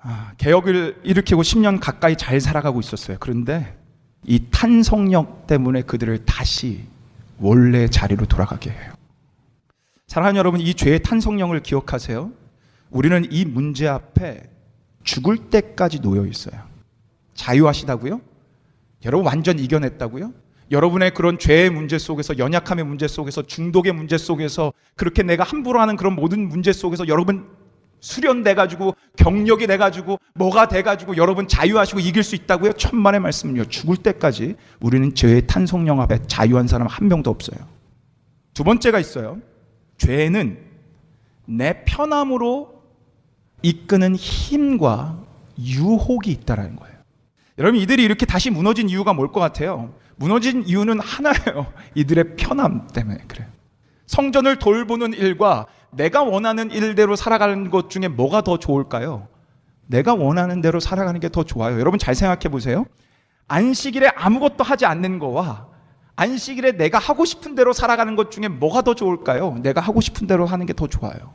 [0.00, 3.18] 아, 개혁을 일으키고 10년 가까이 잘 살아가고 있었어요.
[3.20, 3.76] 그런데
[4.24, 6.84] 이 탄성력 때문에 그들을 다시
[7.38, 8.95] 원래 자리로 돌아가게 해요.
[10.06, 12.30] 사랑하는 여러분, 이 죄의 탄성령을 기억하세요.
[12.90, 14.48] 우리는 이 문제 앞에
[15.02, 16.62] 죽을 때까지 놓여 있어요.
[17.34, 18.20] 자유하시다고요?
[19.04, 20.32] 여러분 완전 이겨냈다고요?
[20.70, 25.96] 여러분의 그런 죄의 문제 속에서 연약함의 문제 속에서 중독의 문제 속에서 그렇게 내가 함부로 하는
[25.96, 27.46] 그런 모든 문제 속에서 여러분
[28.00, 32.72] 수련돼 가지고 경력이 돼 가지고 뭐가 돼 가지고 여러분 자유하시고 이길 수 있다고요?
[32.72, 33.66] 천만의 말씀은요.
[33.66, 37.58] 죽을 때까지 우리는 죄의 탄성령 앞에 자유한 사람 한 명도 없어요.
[38.54, 39.38] 두 번째가 있어요.
[39.98, 40.58] 죄는
[41.46, 42.82] 내 편함으로
[43.62, 45.18] 이끄는 힘과
[45.58, 46.96] 유혹이 있다라는 거예요.
[47.58, 49.92] 여러분 이들이 이렇게 다시 무너진 이유가 뭘 것 같아요?
[50.16, 51.72] 무너진 이유는 하나예요.
[51.94, 53.48] 이들의 편함 때문에 그래요.
[54.06, 59.28] 성전을 돌보는 일과 내가 원하는 일대로 살아가는 것 중에 뭐가 더 좋을까요?
[59.86, 61.78] 내가 원하는 대로 살아가는 게 더 좋아요.
[61.80, 62.84] 여러분 잘 생각해 보세요.
[63.48, 65.68] 안식일에 아무것도 하지 않는 거와
[66.16, 69.58] 안식일에 내가 하고 싶은 대로 살아가는 것 중에 뭐가 더 좋을까요?
[69.62, 71.34] 내가 하고 싶은 대로 하는 게 더 좋아요.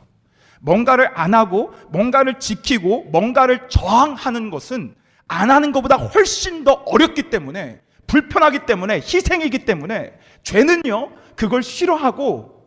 [0.60, 4.94] 뭔가를 안 하고 뭔가를 지키고 뭔가를 저항하는 것은
[5.26, 10.12] 안 하는 것보다 훨씬 더 어렵기 때문에 불편하기 때문에 희생이기 때문에
[10.44, 12.62] 죄는요 그걸 싫어하고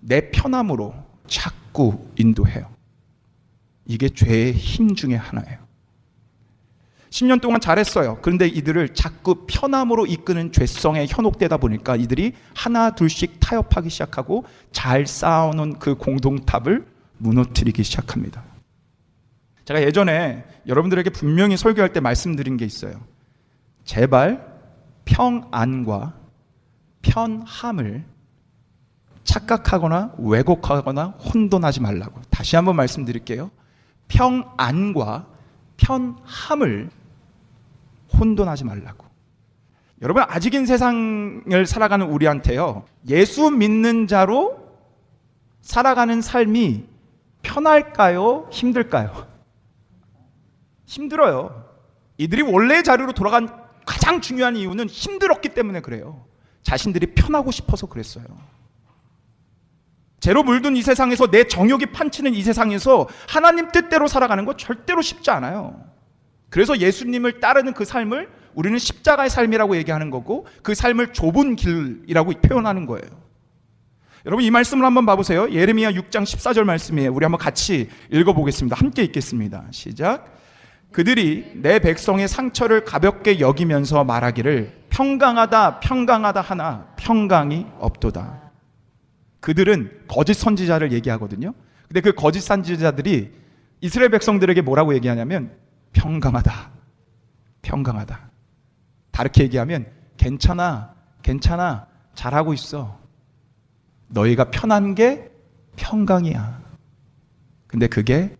[0.00, 0.94] 내 편함으로
[1.28, 2.72] 자꾸 인도해요.
[3.86, 5.58] 이게 죄의 힘 중에 하나예요.
[7.12, 8.18] 10년 동안 잘했어요.
[8.22, 15.78] 그런데 이들을 자꾸 편함으로 이끄는 죄성에 현혹되다 보니까 이들이 하나 둘씩 타협하기 시작하고 잘 쌓아놓은
[15.78, 16.86] 그 공동탑을
[17.18, 18.42] 무너뜨리기 시작합니다.
[19.66, 22.94] 제가 예전에 여러분들에게 분명히 설교할 때 말씀드린 게 있어요.
[23.84, 24.50] 제발
[25.04, 26.14] 평안과
[27.02, 28.04] 편함을
[29.24, 32.22] 착각하거나 왜곡하거나 혼돈하지 말라고.
[32.30, 33.50] 다시 한번 말씀드릴게요.
[34.08, 35.26] 평안과
[35.76, 36.90] 편함을
[38.22, 39.06] 혼돈하지 말라고.
[40.00, 44.58] 여러분, 아직인 세상을 살아가는 우리한테요, 예수 믿는 자로
[45.60, 46.84] 살아가는 삶이
[47.42, 48.48] 편할까요?
[48.50, 49.26] 힘들까요?
[50.86, 51.68] 힘들어요.
[52.18, 53.48] 이들이 원래의 자리로 돌아간
[53.86, 56.24] 가장 중요한 이유는 힘들었기 때문에 그래요.
[56.62, 58.24] 자신들이 편하고 싶어서 그랬어요.
[60.20, 65.30] 죄로 물든 이 세상에서 내 정욕이 판치는 이 세상에서 하나님 뜻대로 살아가는 거 절대로 쉽지
[65.32, 65.91] 않아요.
[66.52, 72.84] 그래서 예수님을 따르는 그 삶을 우리는 십자가의 삶이라고 얘기하는 거고 그 삶을 좁은 길이라고 표현하는
[72.84, 73.22] 거예요.
[74.26, 75.50] 여러분 이 말씀을 한번 봐보세요.
[75.50, 77.10] 예레미야 6장 14절 말씀이에요.
[77.10, 78.76] 우리 한번 같이 읽어보겠습니다.
[78.76, 79.64] 함께 읽겠습니다.
[79.70, 80.26] 시작.
[80.92, 88.52] 그들이 내 백성의 상처를 가볍게 여기면서 말하기를 평강하다 평강하다 하나 평강이 없도다.
[89.40, 91.54] 그들은 거짓 선지자를 얘기하거든요.
[91.88, 93.32] 근데 그 거짓 선지자들이
[93.80, 95.61] 이스라엘 백성들에게 뭐라고 얘기하냐면
[95.92, 96.70] 평강하다.
[97.62, 98.30] 평강하다.
[99.10, 99.86] 다르게 얘기하면
[100.16, 100.94] 괜찮아.
[101.22, 101.86] 괜찮아.
[102.14, 102.98] 잘하고 있어.
[104.08, 105.30] 너희가 편한 게
[105.76, 106.60] 평강이야.
[107.66, 108.36] 근데 그게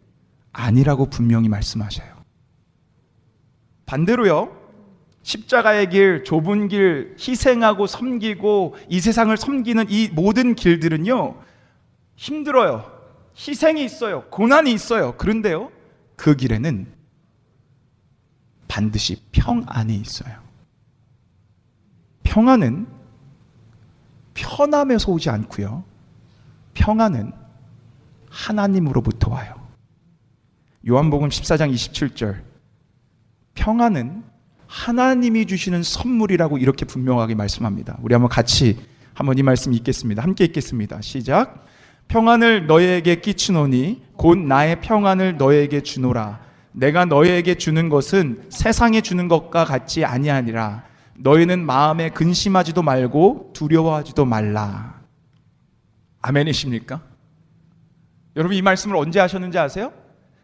[0.53, 2.13] 아니라고 분명히 말씀하셔요.
[3.87, 4.61] 반대로요.
[5.23, 11.41] 십자가의 길, 좁은 길, 희생하고 섬기고 이 세상을 섬기는 이 모든 길들은요.
[12.17, 12.91] 힘들어요.
[13.37, 14.25] 희생이 있어요.
[14.31, 15.17] 고난이 있어요.
[15.17, 15.71] 그런데요.
[16.17, 16.93] 그 길에는
[18.73, 20.35] 반드시 평안이 있어요.
[22.23, 22.87] 평안은
[24.33, 25.85] 편함에서 오지 않고요.
[26.73, 27.33] 평안은
[28.31, 29.57] 하나님으로부터 와요.
[30.89, 32.41] 요한복음 14장 27절.
[33.57, 34.25] 평안은
[34.67, 37.99] 하나님이 주시는 선물이라고 이렇게 분명하게 말씀합니다.
[38.01, 38.79] 우리 한번 같이
[39.13, 40.23] 한번 이 말씀 읽겠습니다.
[40.23, 41.03] 함께 읽겠습니다.
[41.03, 41.67] 시작.
[42.09, 46.52] 평안을 너희에게 끼치노니 곧 나의 평안을 너희에게 주노라.
[46.73, 50.85] 내가 너희에게 주는 것은 세상에 주는 것과 같지 아니하니라.
[51.19, 55.01] 너희는 마음에 근심하지도 말고 두려워하지도 말라.
[56.23, 57.03] 아멘이십니까?
[58.37, 59.93] 여러분 이 말씀을 언제 하셨는지 아세요?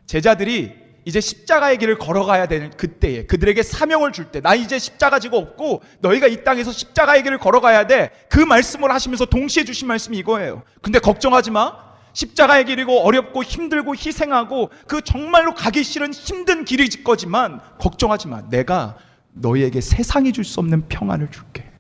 [0.07, 0.75] 제자들이
[1.05, 5.83] 이제 십자가의 길을 걸어가야 되는 그때에 그들에게 사명을 줄 때 나 이제 십자가 지고 없고
[6.01, 8.11] 너희가 이 땅에서 십자가의 길을 걸어가야 돼.
[8.29, 10.63] 그 말씀을 하시면서 동시에 주신 말씀이 이거예요.
[10.83, 11.88] 근데 걱정하지 마.
[12.19, 18.43] 십자가의 길이고 어렵고 힘들고 희생하고 그 정말로 가기 싫은 힘든 길이 거지만 걱정하지 마.
[18.49, 18.97] 내가
[19.35, 21.71] 너희에게 세상이 줄 수 없는 평안을 줄게.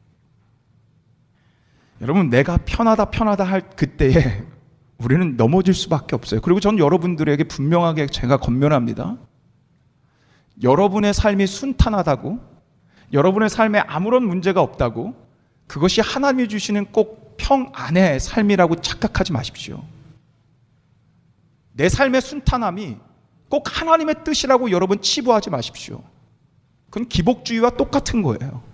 [2.00, 4.44] 여러분 내가 편하다 편하다 할 그때에
[4.98, 6.40] 우리는 넘어질 수밖에 없어요.
[6.40, 9.16] 그리고 전 여러분들에게 분명하게 제가 건면합니다.
[10.62, 12.38] 여러분의 삶이 순탄하다고,
[13.12, 15.14] 여러분의 삶에 아무런 문제가 없다고,
[15.66, 19.84] 그것이 하나님이 주시는 꼭 평안의 삶이라고 착각하지 마십시오.
[21.78, 22.96] 내 삶의 순탄함이
[23.48, 26.02] 꼭 하나님의 뜻이라고 여러분 치부하지 마십시오.
[26.90, 28.64] 그건 기복주의와 똑같은 거예요.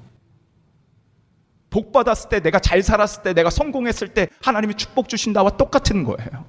[1.68, 6.46] 복 받았을 때, 내가 잘 살았을 때, 내가 성공했을 때 하나님이 축복 주신다와 똑같은 거예요.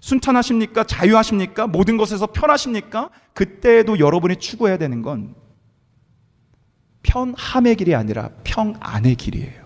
[0.00, 0.84] 순탄하십니까?
[0.84, 1.68] 자유하십니까?
[1.68, 3.08] 모든 것에서 편하십니까?
[3.32, 5.34] 그때에도 여러분이 추구해야 되는 건
[7.02, 9.61] 편함의 길이 아니라 평안의 길이에요.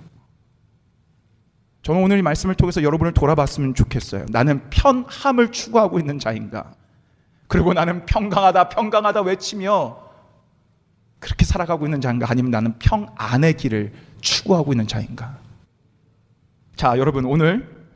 [1.87, 4.26] 저는 오늘 이 말씀을 통해서 여러분을 돌아봤으면 좋겠어요.
[4.30, 6.74] 나는 편함을 추구하고 있는 자인가?
[7.47, 9.97] 그리고 나는 평강하다, 평강하다 외치며
[11.20, 12.26] 그렇게 살아가고 있는 자인가?
[12.28, 15.39] 아니면 나는 평안의 길을 추구하고 있는 자인가?
[16.74, 17.87] 자, 여러분, 오늘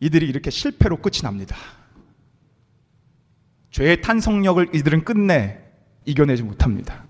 [0.00, 1.56] 이들이 이렇게 실패로 끝이 납니다.
[3.70, 5.58] 죄의 탄성력을 이들은 끝내
[6.04, 7.06] 이겨내지 못합니다.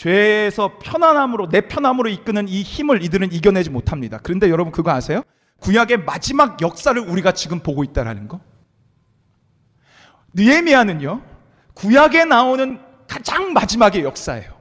[0.00, 4.18] 죄에서 편안함으로 내 편함으로 이끄는 이 힘을 이들은 이겨내지 못합니다.
[4.22, 5.22] 그런데 여러분 그거 아세요?
[5.58, 8.40] 구약의 마지막 역사를 우리가 지금 보고 있다라는 거.
[10.32, 11.22] 느헤미야는요.
[11.74, 14.58] 구약에 나오는 가장 마지막의 역사예요.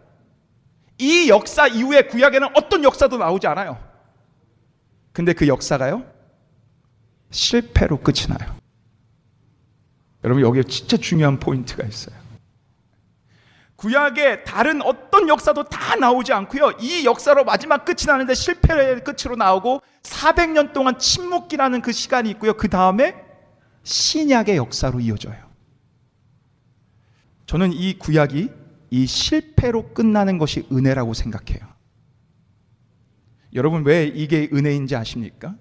[0.97, 3.81] 이 역사 이후에 구약에는 어떤 역사도 나오지 않아요.
[5.13, 6.03] 근데 그 역사가요.
[7.31, 8.57] 실패로 끝이 나요.
[10.25, 12.18] 여러분 여기에 진짜 중요한 포인트가 있어요.
[13.79, 16.73] 구약의 다른 어떤 역사도 다 나오지 않고요.
[16.81, 22.53] 이 역사로 마지막 끝이 나는데 실패의 끝으로 나오고 400년 동안 침묵기라는 그 시간이 있고요.
[22.53, 23.15] 그 다음에
[23.83, 25.49] 신약의 역사로 이어져요.
[27.45, 28.49] 저는 이 구약이
[28.91, 31.65] 이 실패로 끝나는 것이 은혜라고 생각해요.
[33.53, 35.55] 여러분 왜 이게 은혜인지 아십니까?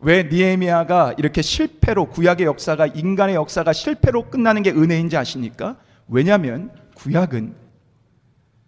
[0.00, 5.76] 왜 니에미아가 이렇게 실패로 구약의 역사가 인간의 역사가 실패로 끝나는 게 은혜인지 아십니까?
[6.08, 7.54] 왜냐하면 구약은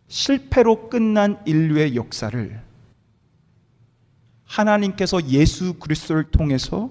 [0.07, 2.63] 실패로 끝난 인류의 역사를
[4.45, 6.91] 하나님께서 예수 그리스도를 통해서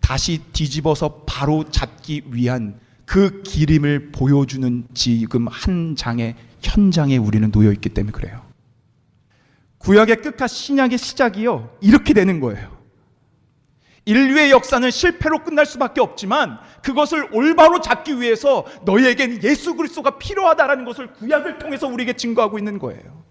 [0.00, 7.90] 다시 뒤집어서 바로 잡기 위한 그 기림을 보여주는 지금 한 장의 현장에 우리는 놓여 있기
[7.90, 8.42] 때문에 그래요.
[9.78, 11.76] 구약의 끝과 신약의 시작이요.
[11.80, 12.73] 이렇게 되는 거예요.
[14.06, 21.12] 인류의 역사는 실패로 끝날 수밖에 없지만 그것을 올바로 잡기 위해서 너희에겐 예수 그리스도가 필요하다라는 것을
[21.12, 23.24] 구약을 통해서 우리에게 증거하고 있는 거예요.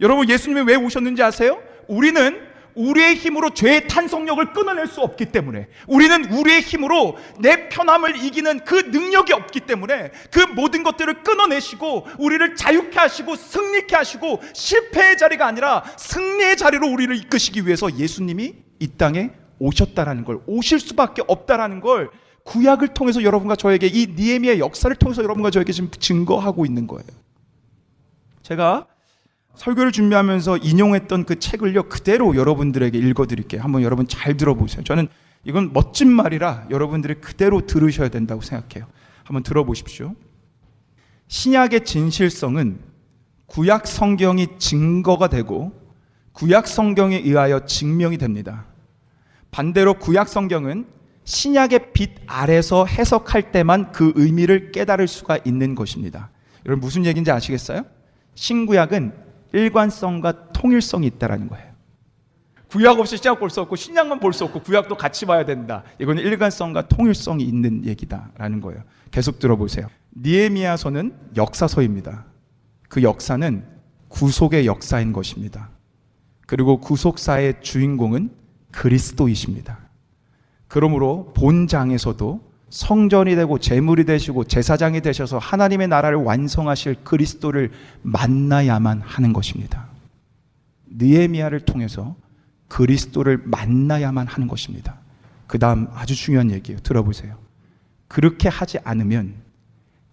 [0.00, 1.62] 여러분 예수님이 왜 오셨는지 아세요?
[1.86, 2.45] 우리는
[2.76, 8.74] 우리의 힘으로 죄의 탄성력을 끊어낼 수 없기 때문에 우리는 우리의 힘으로 내 편함을 이기는 그
[8.74, 15.84] 능력이 없기 때문에 그 모든 것들을 끊어내시고 우리를 자유케 하시고 승리케 하시고 실패의 자리가 아니라
[15.96, 22.10] 승리의 자리로 우리를 이끄시기 위해서 예수님이 이 땅에 오셨다라는 걸 오실 수밖에 없다라는 걸
[22.44, 27.06] 구약을 통해서 여러분과 저에게 이 니에미의 역사를 통해서 여러분과 저에게 지금 증거하고 있는 거예요.
[28.42, 28.86] 제가
[29.56, 33.62] 설교를 준비하면서 인용했던 그 책을요 그대로 여러분들에게 읽어드릴게요.
[33.62, 34.84] 한번 여러분 잘 들어보세요.
[34.84, 35.08] 저는
[35.44, 38.88] 이건 멋진 말이라 여러분들이 그대로 들으셔야 된다고 생각해요.
[39.24, 40.14] 한번 들어보십시오.
[41.28, 42.78] 신약의 진실성은
[43.46, 45.72] 구약 성경이 증거가 되고
[46.32, 48.66] 구약 성경에 의하여 증명이 됩니다.
[49.50, 50.86] 반대로 구약 성경은
[51.24, 56.30] 신약의 빛 아래서 해석할 때만 그 의미를 깨달을 수가 있는 것입니다.
[56.66, 57.84] 여러분 무슨 얘기인지 아시겠어요?
[58.34, 59.25] 신구약은
[59.56, 61.66] 일관성과 통일성이 있다라는 거예요.
[62.68, 65.82] 구약 없이 신약 볼 수 없고 신약만 볼 수 없고 구약도 같이 봐야 된다.
[65.98, 68.82] 이거는 일관성과 통일성이 있는 얘기다라는 거예요.
[69.10, 69.88] 계속 들어보세요.
[70.16, 72.26] 니에미아서는 역사서입니다.
[72.88, 73.64] 그 역사는
[74.08, 75.70] 구속의 역사인 것입니다.
[76.46, 78.30] 그리고 구속사의 주인공은
[78.72, 79.78] 그리스도이십니다.
[80.68, 87.70] 그러므로 본장에서도 성전이 되고 제물이 되시고 제사장이 되셔서 하나님의 나라를 완성하실 그리스도를
[88.02, 89.86] 만나야만 하는 것입니다.
[90.88, 92.16] 느헤미야를 통해서
[92.68, 94.96] 그리스도를 만나야만 하는 것입니다.
[95.46, 96.80] 그 다음 아주 중요한 얘기예요.
[96.80, 97.36] 들어보세요.
[98.08, 99.34] 그렇게 하지 않으면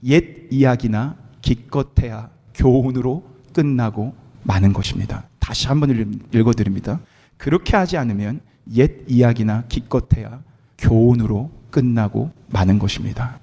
[0.04, 3.24] 옛 이야기나 기껏해야 교훈으로
[3.54, 5.26] 끝나고 마는 것입니다.
[5.39, 6.99] 다시 한번 읽어드립니다.
[7.38, 8.41] 그렇게 하지 않으면
[8.74, 10.41] 옛 이야기나 기껏해야
[10.78, 13.39] 교훈으로 끝나고 마는 것입니다.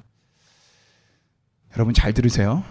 [1.74, 2.62] 여러분 잘 들으세요.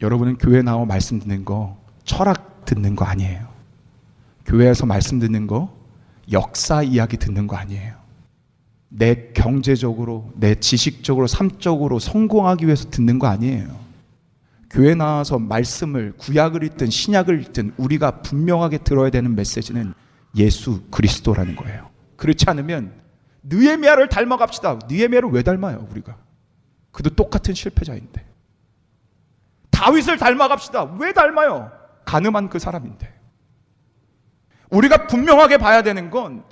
[0.00, 3.48] 여러분은 교회 나와 말씀 듣는 거 철학 듣는 거 아니에요.
[4.46, 5.76] 교회에서 말씀 듣는 거
[6.30, 7.94] 역사 이야기 듣는 거 아니에요.
[8.88, 13.84] 내 경제적으로, 내 지식적으로, 삶적으로 성공하기 위해서 듣는 거 아니에요.
[14.70, 19.94] 교회 나와서 말씀을 구약을 읽든 신약을 읽든 우리가 분명하게 들어야 되는 메시지는
[20.36, 21.88] 예수 그리스도라는 거예요.
[22.16, 23.03] 그렇지 않으면
[23.44, 24.80] 느에미아를 닮아갑시다.
[24.88, 26.16] 느에미아를 왜 닮아요, 우리가?
[26.90, 28.24] 그도 똑같은 실패자인데.
[29.70, 30.96] 다윗을 닮아갑시다.
[30.98, 31.70] 왜 닮아요?
[32.04, 33.12] 가늠한 그 사람인데.
[34.70, 36.44] 우리가 분명하게 봐야 되는 건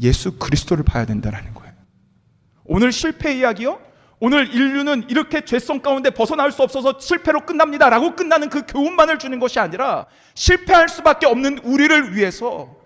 [0.00, 1.72] 예수 그리스도를 봐야 된다는 거예요.
[2.64, 3.80] 오늘 실패 이야기요?
[4.20, 7.88] 오늘 인류는 이렇게 죄성 가운데 벗어날 수 없어서 실패로 끝납니다.
[7.88, 12.76] 라고 끝나는 그 교훈만을 주는 것이 아니라 실패할 수밖에 없는 우리를 위해서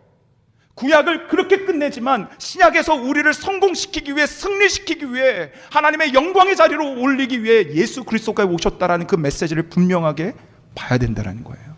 [0.74, 8.04] 구약을 그렇게 끝내지만 신약에서 우리를 성공시키기 위해 승리시키기 위해 하나님의 영광의 자리로 올리기 위해 예수
[8.04, 10.34] 그리스도가 오셨다라는 그 메시지를 분명하게
[10.74, 11.76] 봐야 된다는 거예요.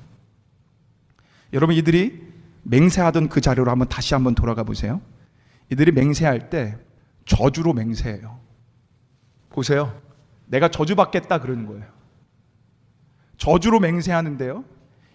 [1.52, 2.22] 여러분 이들이
[2.62, 5.00] 맹세하던 그 자료로 한번 다시 한번 돌아가 보세요.
[5.70, 6.76] 이들이 맹세할 때
[7.26, 8.38] 저주로 맹세해요.
[9.50, 10.00] 보세요.
[10.46, 11.84] 내가 저주받겠다 그러는 거예요.
[13.38, 14.64] 저주로 맹세하는데요.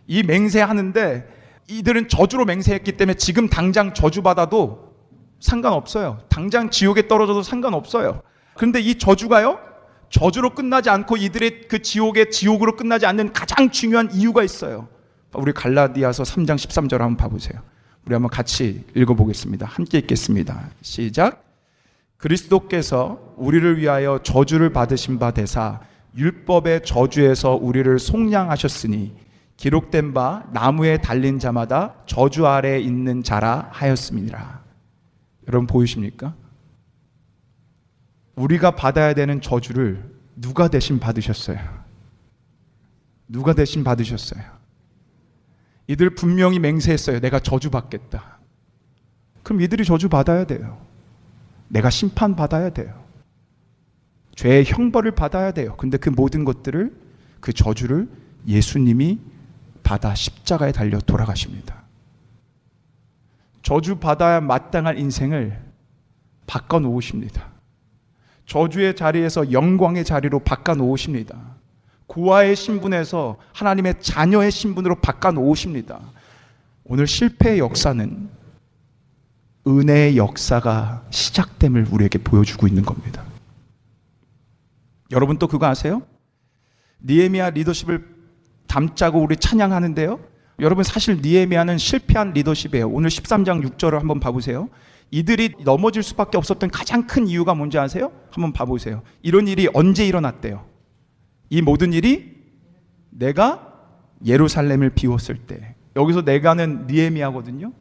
[0.08, 1.39] 이 맹세하는데
[1.70, 4.90] 이들은 저주로 맹세했기 때문에 지금 당장 저주받아도
[5.40, 6.20] 상관없어요.
[6.28, 8.22] 당장 지옥에 떨어져도 상관없어요.
[8.56, 9.60] 그런데 이 저주가요?
[10.10, 14.88] 저주로 끝나지 않고 이들의 그 지옥의 지옥으로 끝나지 않는 가장 중요한 이유가 있어요.
[15.34, 17.62] 우리 갈라디아서 3장 13절 한번 봐보세요.
[18.06, 19.68] 우리 한번 같이 읽어보겠습니다.
[19.68, 20.72] 함께 읽겠습니다.
[20.82, 21.46] 시작.
[22.18, 25.80] 그리스도께서 우리를 위하여 저주를 받으신 바 되사
[26.18, 29.29] 율법의 저주에서 우리를 속량하셨으니
[29.60, 34.62] 기록된 바 나무에 달린 자마다 저주 아래 있는 자라 하였습니다.
[35.50, 36.34] 여러분 보이십니까?
[38.36, 41.60] 우리가 받아야 되는 저주를 누가 대신 받으셨어요?
[43.28, 44.42] 누가 대신 받으셨어요?
[45.88, 47.20] 이들 분명히 맹세했어요.
[47.20, 48.40] 내가 저주 받겠다.
[49.44, 50.80] 그럼 이들이 저주 받아야 돼요.
[51.68, 53.04] 내가 심판 받아야 돼요.
[54.36, 55.76] 죄의 형벌을 받아야 돼요.
[55.76, 56.96] 근데 그 모든 것들을
[57.42, 58.08] 그 저주를
[58.48, 59.20] 예수님이
[59.90, 61.82] 받아 십자가에 달려 돌아가십니다.
[63.64, 65.60] 저주 받아야 마땅할 인생을
[66.46, 67.48] 바꿔 놓으십니다.
[68.46, 71.56] 저주의 자리에서 영광의 자리로 바꿔 놓으십니다.
[72.06, 76.00] 구하의 신분에서 하나님의 자녀의 신분으로 바꿔 놓으십니다.
[76.84, 78.30] 오늘 실패의 역사는
[79.66, 83.24] 은혜의 역사가 시작됨을 우리에게 보여주고 있는 겁니다.
[85.10, 86.04] 여러분 또 그거 아세요?
[87.04, 88.19] 니에미아 리더십을
[88.70, 90.20] 담자고 우리 찬양하는데요.
[90.62, 92.88] 여러분 사실 니에미아는 실패한 리더십이에요.
[92.88, 94.70] 오늘 13장 6절을 한번 봐보세요.
[95.12, 98.12] 이들이 넘어질 수밖에 없었던 가장 큰 이유가 뭔지 아세요?
[98.32, 99.02] 한번 봐보세요.
[99.22, 100.66] 이런 일이 언제 일어났대요?
[101.50, 102.38] 이 모든 일이
[103.10, 103.74] 내가
[104.26, 105.76] 예루살렘을 비웠을 때.
[105.96, 107.74] 여기서 내가는 니에미아거든요.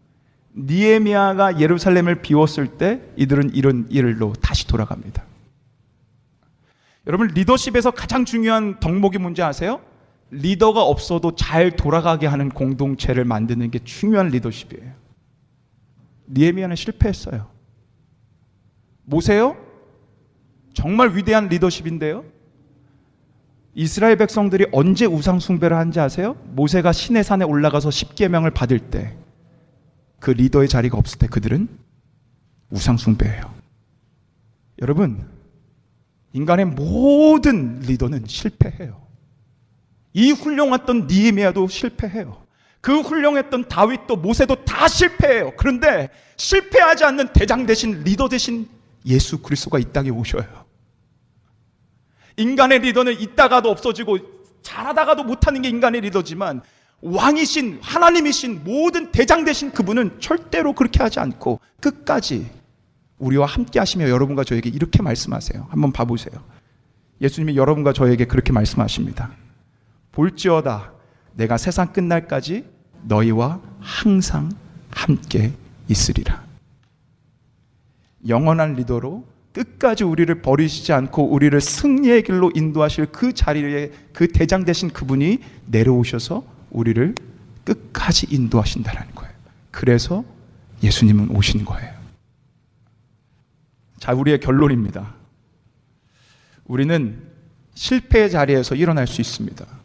[0.56, 5.22] 니에미아가 예루살렘을 비웠을 때 이들은 이런 일로 다시 돌아갑니다.
[7.06, 9.80] 여러분 리더십에서 가장 중요한 덕목이 뭔지 아세요?
[10.30, 14.92] 리더가 없어도 잘 돌아가게 하는 공동체를 만드는 게 중요한 리더십이에요.
[16.30, 17.48] 니에미아는 실패했어요.
[19.04, 19.56] 모세요?
[20.74, 22.24] 정말 위대한 리더십인데요.
[23.74, 26.36] 이스라엘 백성들이 언제 우상 숭배를 한지 아세요?
[26.50, 29.16] 모세가 시내 산에 올라가서 십계명을 받을 때
[30.20, 31.68] 그 리더의 자리가 없을 때 그들은
[32.70, 33.54] 우상 숭배예요.
[34.82, 35.26] 여러분,
[36.32, 39.07] 인간의 모든 리더는 실패해요.
[40.18, 42.44] 이 훌륭했던 니에미아도 실패해요.
[42.80, 45.52] 그 훌륭했던 다윗도 모세도 다 실패해요.
[45.56, 48.68] 그런데 실패하지 않는 대장 대신 리더 대신
[49.06, 50.44] 예수 그리스도가 이 땅에 오셔요.
[52.36, 54.18] 인간의 리더는 있다가도 없어지고
[54.62, 56.62] 잘하다가도 못하는 게 인간의 리더지만
[57.00, 62.50] 왕이신 하나님이신 모든 대장 되신 그분은 절대로 그렇게 하지 않고 끝까지
[63.18, 65.68] 우리와 함께 하시며 여러분과 저에게 이렇게 말씀하세요.
[65.70, 66.42] 한번 봐보세요.
[67.20, 69.30] 예수님이 여러분과 저에게 그렇게 말씀하십니다.
[70.18, 70.92] 볼지어다
[71.34, 72.64] 내가 세상 끝날까지
[73.04, 74.50] 너희와 항상
[74.90, 75.52] 함께
[75.86, 76.44] 있으리라.
[78.26, 84.90] 영원한 리더로 끝까지 우리를 버리시지 않고 우리를 승리의 길로 인도하실 그 자리에 그 대장 되신
[84.90, 87.14] 그분이 내려오셔서 우리를
[87.64, 89.32] 끝까지 인도하신다는 거예요.
[89.70, 90.24] 그래서
[90.82, 91.94] 예수님은 오신 거예요.
[94.00, 95.14] 자, 우리의 결론입니다.
[96.64, 97.22] 우리는
[97.74, 99.78] 실패의 자리에서 일어날 수 있습니다.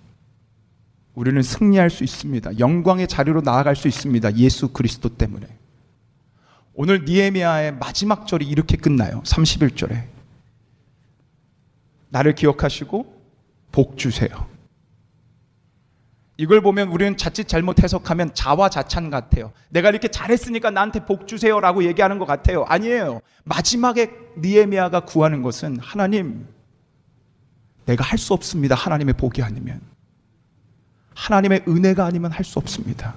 [1.16, 2.60] 우리는 승리할 수 있습니다.
[2.60, 4.36] 영광의 자리로 나아갈 수 있습니다.
[4.38, 5.48] 예수 그리스도 때문에.
[6.74, 9.22] 오늘 니에미아의 마지막 절이 이렇게 끝나요.
[9.24, 10.06] 31절에.
[12.10, 13.22] 나를 기억하시고
[13.72, 14.48] 복 주세요.
[16.38, 19.52] 이걸 보면 우리는 자칫 잘못 해석하면 자화자찬 같아요.
[19.70, 22.64] 내가 이렇게 잘했으니까 나한테 복 주세요라고 얘기하는 것 같아요.
[22.64, 23.22] 아니에요.
[23.44, 26.48] 마지막에 니에미아가 구하는 것은 하나님,
[27.86, 28.74] 내가 할 수 없습니다.
[28.74, 29.93] 하나님의 복이 아니면.
[31.16, 33.16] 하나님의 은혜가 아니면 할 수 없습니다.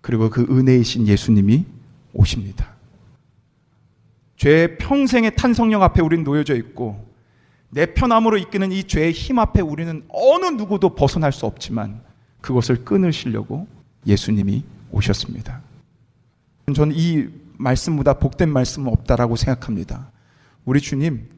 [0.00, 1.64] 그리고 그 은혜이신 예수님이
[2.12, 2.74] 오십니다.
[4.36, 7.06] 죄의 평생의 탄성령 앞에 우리는 놓여져 있고
[7.70, 12.00] 내 편함으로 이끄는 이 죄의 힘 앞에 우리는 어느 누구도 벗어날 수 없지만
[12.40, 13.66] 그것을 끊으시려고
[14.06, 15.60] 예수님이 오셨습니다.
[16.74, 17.28] 저는 이
[17.58, 20.10] 말씀보다 복된 말씀은 없다라고 생각합니다.
[20.64, 21.28] 우리 주님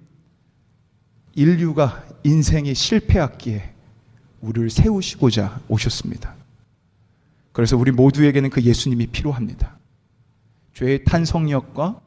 [1.34, 3.69] 인류가 인생이 실패했기에
[4.41, 6.34] 우리를 세우시고자 오셨습니다.
[7.53, 9.78] 그래서 우리 모두에게는 그 예수님이 필요합니다.
[10.74, 12.01] 죄의 탄성력과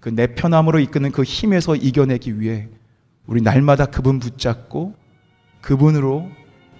[0.00, 2.68] 그 내편함으로 이끄는 그 힘에서 이겨내기 위해
[3.26, 4.94] 우리 날마다 그분 붙잡고
[5.60, 6.28] 그분으로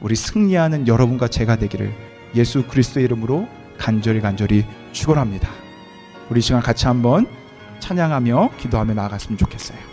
[0.01, 1.93] 우리 승리하는 여러분과 제가 되기를
[2.35, 5.49] 예수 그리스도의 이름으로 간절히 간절히 축원합니다.
[6.31, 7.27] 우리 시간 같이 한번
[7.81, 9.88] 찬양하며 기도하며 나아갔으면 좋겠어요.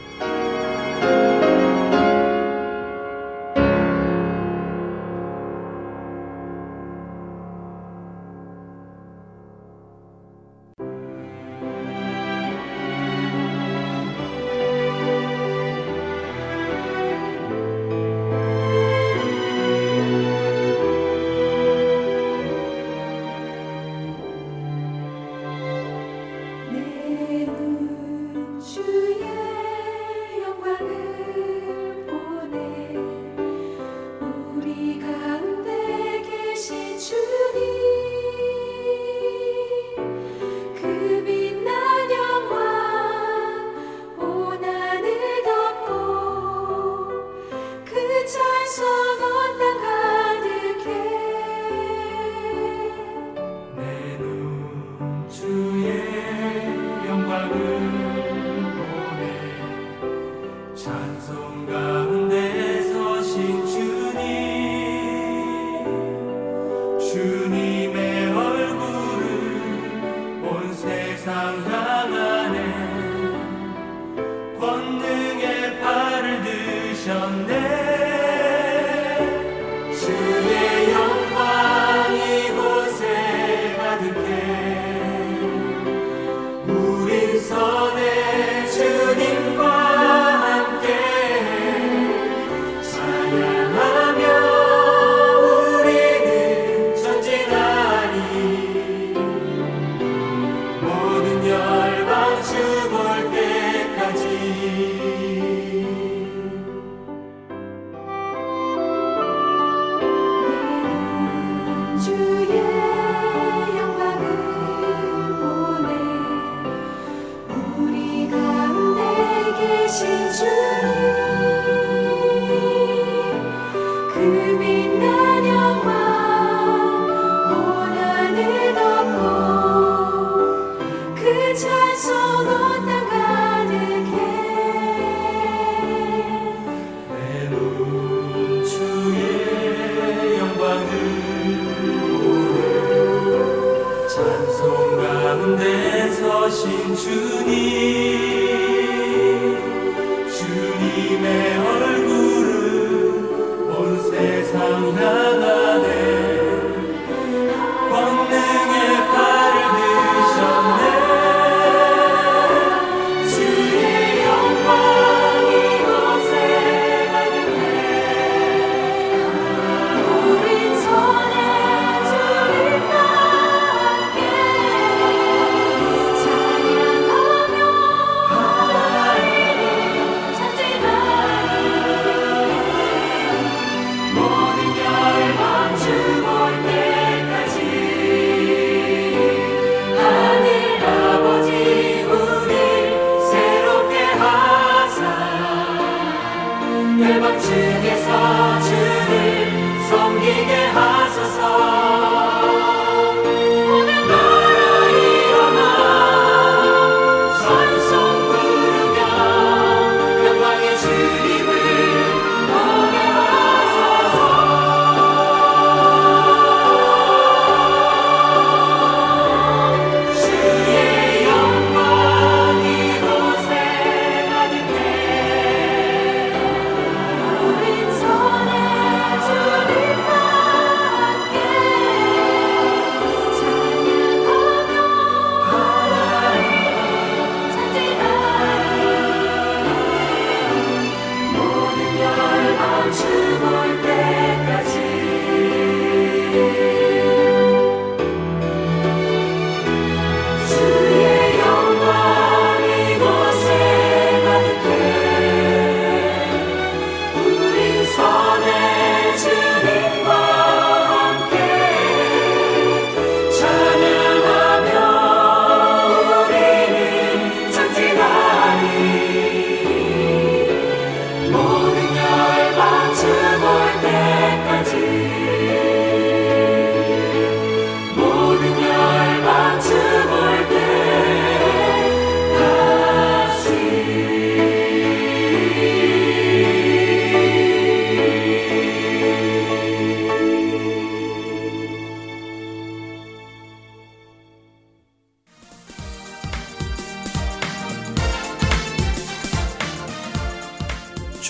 [119.96, 120.55] 계신